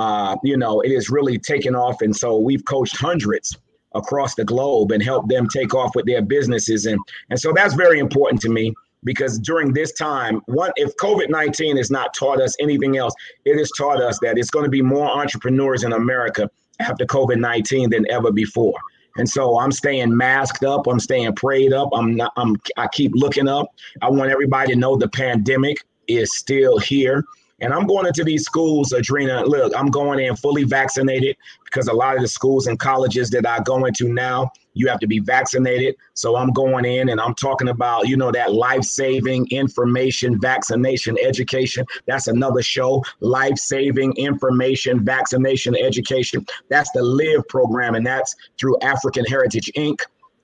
[0.00, 2.00] uh, you know, it has really taken off.
[2.00, 3.54] And so we've coached hundreds
[3.94, 6.86] across the globe and helped them take off with their businesses.
[6.86, 6.98] And,
[7.28, 8.72] and so that's very important to me
[9.04, 13.12] because during this time, one, if COVID 19 has not taught us anything else,
[13.44, 17.38] it has taught us that it's going to be more entrepreneurs in America after COVID
[17.38, 18.78] 19 than ever before.
[19.18, 20.86] And so I'm staying masked up.
[20.86, 21.90] I'm staying prayed up.
[21.92, 23.66] I'm not, I'm, I keep looking up.
[24.00, 25.76] I want everybody to know the pandemic
[26.08, 27.24] is still here.
[27.60, 29.44] And I'm going into these schools, Adrienne.
[29.44, 33.46] Look, I'm going in fully vaccinated because a lot of the schools and colleges that
[33.46, 35.96] I go into now, you have to be vaccinated.
[36.14, 41.16] So I'm going in and I'm talking about, you know, that life saving information, vaccination,
[41.20, 41.84] education.
[42.06, 43.04] That's another show.
[43.20, 46.46] Life saving information, vaccination, education.
[46.68, 50.00] That's the LIVE program, and that's through African Heritage Inc.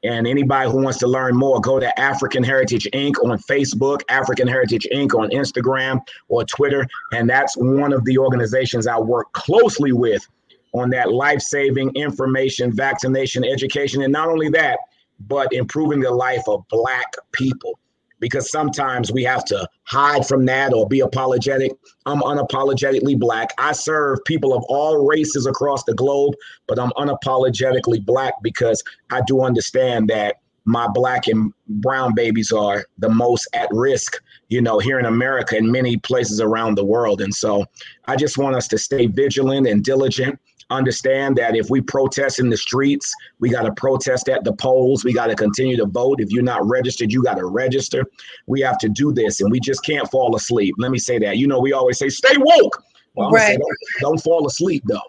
[0.07, 3.14] And anybody who wants to learn more, go to African Heritage Inc.
[3.24, 5.14] on Facebook, African Heritage Inc.
[5.18, 6.86] on Instagram or Twitter.
[7.12, 10.26] And that's one of the organizations I work closely with
[10.72, 14.02] on that life saving information, vaccination, education.
[14.02, 14.78] And not only that,
[15.20, 17.78] but improving the life of Black people
[18.21, 21.73] because sometimes we have to hide from that or be apologetic.
[22.07, 23.51] I'm unapologetically black.
[23.59, 26.35] I serve people of all races across the globe,
[26.67, 30.37] but I'm unapologetically black because I do understand that
[30.67, 35.57] my black and brown babies are the most at risk, you know, here in America
[35.57, 37.21] and many places around the world.
[37.21, 37.64] And so
[38.07, 40.41] I just want us to stay vigilant and diligent
[40.71, 45.05] understand that if we protest in the streets, we got to protest at the polls.
[45.05, 46.21] We got to continue to vote.
[46.21, 48.05] If you're not registered, you got to register.
[48.47, 50.75] We have to do this, and we just can't fall asleep.
[50.79, 51.37] Let me say that.
[51.37, 52.83] You know, we always say, stay woke.
[53.14, 53.55] Well, right.
[53.55, 55.01] Say, don't, don't fall asleep, though.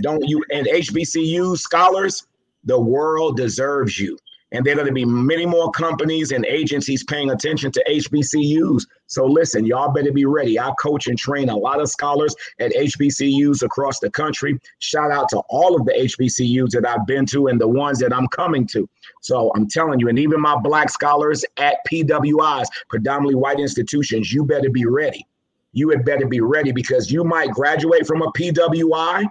[0.00, 0.42] Don't you?
[0.50, 2.26] And HBCU scholars,
[2.64, 4.18] the world deserves you.
[4.52, 8.86] And there are going to be many more companies and agencies paying attention to HBCUs.
[9.06, 10.60] So listen, y'all better be ready.
[10.60, 14.60] I coach and train a lot of scholars at HBCUs across the country.
[14.78, 18.12] Shout out to all of the HBCUs that I've been to and the ones that
[18.12, 18.88] I'm coming to.
[19.22, 24.44] So I'm telling you, and even my black scholars at PWIs, predominantly white institutions, you
[24.44, 25.26] better be ready.
[25.72, 29.26] You had better be ready because you might graduate from a PWI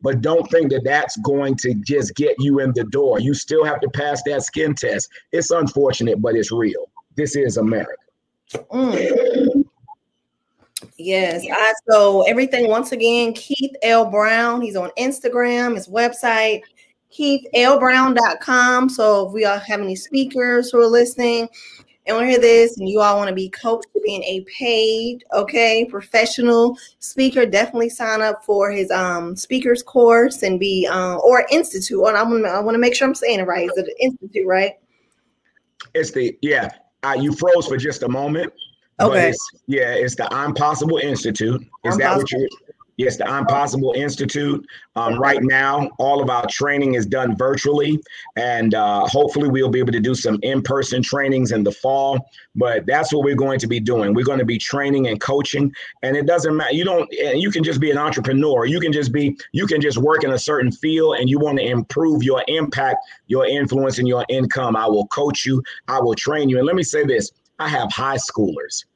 [0.00, 3.20] but don't think that that's going to just get you in the door.
[3.20, 5.08] You still have to pass that skin test.
[5.32, 6.90] It's unfortunate, but it's real.
[7.16, 7.92] This is America.
[8.70, 9.64] Mm.
[10.96, 11.44] Yes.
[11.50, 14.10] I, so everything once again, Keith L.
[14.10, 14.60] Brown.
[14.60, 16.62] He's on Instagram, his website,
[17.12, 18.88] keithlbrown.com.
[18.88, 21.48] So if we all have any speakers who are listening,
[22.08, 24.40] and want to hear this and you all want to be coached to being a
[24.44, 31.20] paid, okay, professional speaker, definitely sign up for his um speakers course and be um
[31.22, 32.02] or institute.
[32.06, 33.68] And I want I want to make sure I'm saying it right.
[33.68, 34.72] Is it an institute, right?
[35.94, 36.70] It's the yeah.
[37.04, 38.52] Uh, you froze for just a moment.
[39.00, 39.28] Okay.
[39.28, 41.62] It's, yeah, it's the I'm Possible Institute.
[41.84, 42.22] Is I'm that possible.
[42.22, 42.48] what you
[42.98, 44.66] Yes, the I'm Possible Institute.
[44.96, 48.00] Um, right now, all of our training is done virtually,
[48.34, 52.28] and uh, hopefully, we'll be able to do some in person trainings in the fall.
[52.56, 54.14] But that's what we're going to be doing.
[54.14, 55.72] We're going to be training and coaching,
[56.02, 56.74] and it doesn't matter.
[56.74, 57.08] You don't.
[57.12, 58.66] You can just be an entrepreneur.
[58.66, 59.38] You can just be.
[59.52, 62.96] You can just work in a certain field, and you want to improve your impact,
[63.28, 64.74] your influence, and your income.
[64.74, 65.62] I will coach you.
[65.86, 66.58] I will train you.
[66.58, 67.30] And let me say this:
[67.60, 68.86] I have high schoolers.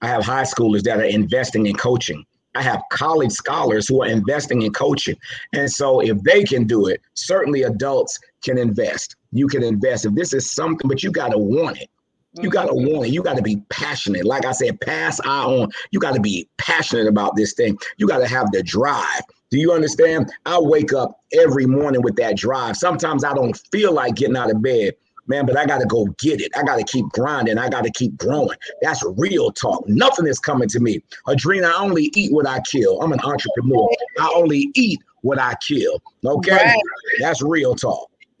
[0.00, 2.24] I have high schoolers that are investing in coaching.
[2.54, 5.16] I have college scholars who are investing in coaching.
[5.52, 9.16] And so if they can do it, certainly adults can invest.
[9.32, 10.04] You can invest.
[10.04, 11.88] If this is something, but you got to want it.
[12.34, 12.50] You mm-hmm.
[12.50, 13.12] got to want it.
[13.12, 14.24] You got to be passionate.
[14.24, 15.70] Like I said, pass I on.
[15.90, 17.76] You got to be passionate about this thing.
[17.96, 19.22] You got to have the drive.
[19.50, 20.32] Do you understand?
[20.46, 22.76] I wake up every morning with that drive.
[22.76, 24.94] Sometimes I don't feel like getting out of bed
[25.30, 26.52] man, but I got to go get it.
[26.54, 27.56] I got to keep grinding.
[27.56, 28.58] I got to keep growing.
[28.82, 29.88] That's real talk.
[29.88, 31.02] Nothing is coming to me.
[31.26, 33.00] Adrienne, I only eat what I kill.
[33.00, 33.88] I'm an entrepreneur.
[34.18, 36.02] I only eat what I kill.
[36.26, 36.52] Okay.
[36.52, 36.82] Right.
[37.20, 38.10] That's real talk.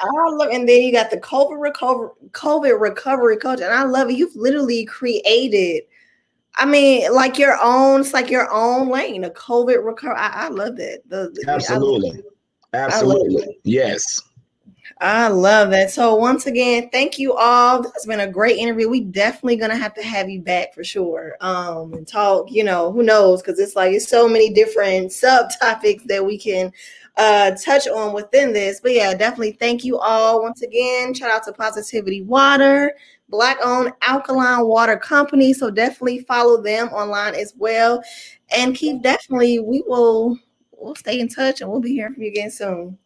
[0.00, 4.10] I love, and then you got the COVID recovery, COVID recovery coach, and I love
[4.10, 4.16] it.
[4.16, 5.82] You've literally created,
[6.54, 10.18] I mean, like your own, it's like your own lane, a COVID recovery.
[10.18, 11.00] I, I love that.
[11.08, 12.22] The, Absolutely,
[12.74, 14.20] absolutely, yes.
[15.00, 15.92] I love that.
[15.92, 17.86] So once again, thank you all.
[17.86, 18.88] It's been a great interview.
[18.88, 21.36] We definitely gonna have to have you back for sure.
[21.40, 22.50] Um, and talk.
[22.50, 23.40] You know, who knows?
[23.40, 26.72] Because it's like it's so many different subtopics that we can
[27.16, 28.80] uh, touch on within this.
[28.80, 31.14] But yeah, definitely thank you all once again.
[31.14, 32.92] Shout out to Positivity Water,
[33.28, 35.52] Black owned alkaline water company.
[35.52, 38.02] So definitely follow them online as well.
[38.50, 40.38] And keep definitely, we will
[40.72, 42.98] we'll stay in touch and we'll be hearing from you again soon.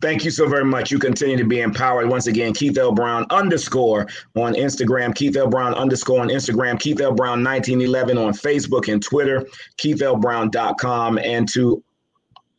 [0.00, 0.90] Thank you so very much.
[0.90, 2.08] You continue to be empowered.
[2.08, 2.92] Once again, Keith L.
[2.92, 5.48] Brown underscore on Instagram, Keith L.
[5.48, 7.12] Brown underscore on Instagram, Keith L.
[7.12, 9.46] Brown 1911 on Facebook and Twitter,
[9.78, 11.82] KeithLBrown.com, and to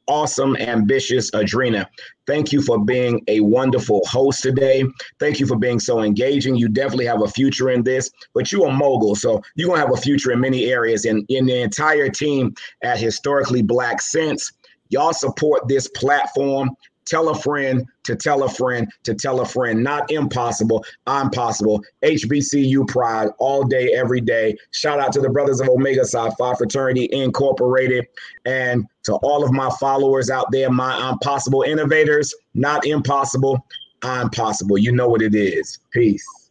[0.08, 1.86] awesome, ambitious Adrienne.
[2.26, 4.84] Thank you for being a wonderful host today.
[5.20, 6.56] Thank you for being so engaging.
[6.56, 9.94] You definitely have a future in this, but you're a mogul, so you're gonna have
[9.94, 11.06] a future in many areas.
[11.06, 12.54] And in the entire team
[12.84, 14.52] at Historically Black Sense,
[14.90, 16.70] y'all support this platform
[17.08, 19.84] tell a friend to tell a friend to tell a friend.
[19.84, 20.84] Not impossible.
[21.06, 21.84] I'm possible.
[22.04, 24.58] HBCU pride all day, every day.
[24.72, 28.08] Shout out to the brothers of Omega Psi Phi Fraternity Incorporated
[28.46, 32.34] and to all of my followers out there, my I'm possible innovators.
[32.54, 33.66] Not impossible.
[34.04, 34.78] I'm possible.
[34.78, 35.80] You know what it is.
[35.92, 36.47] Peace.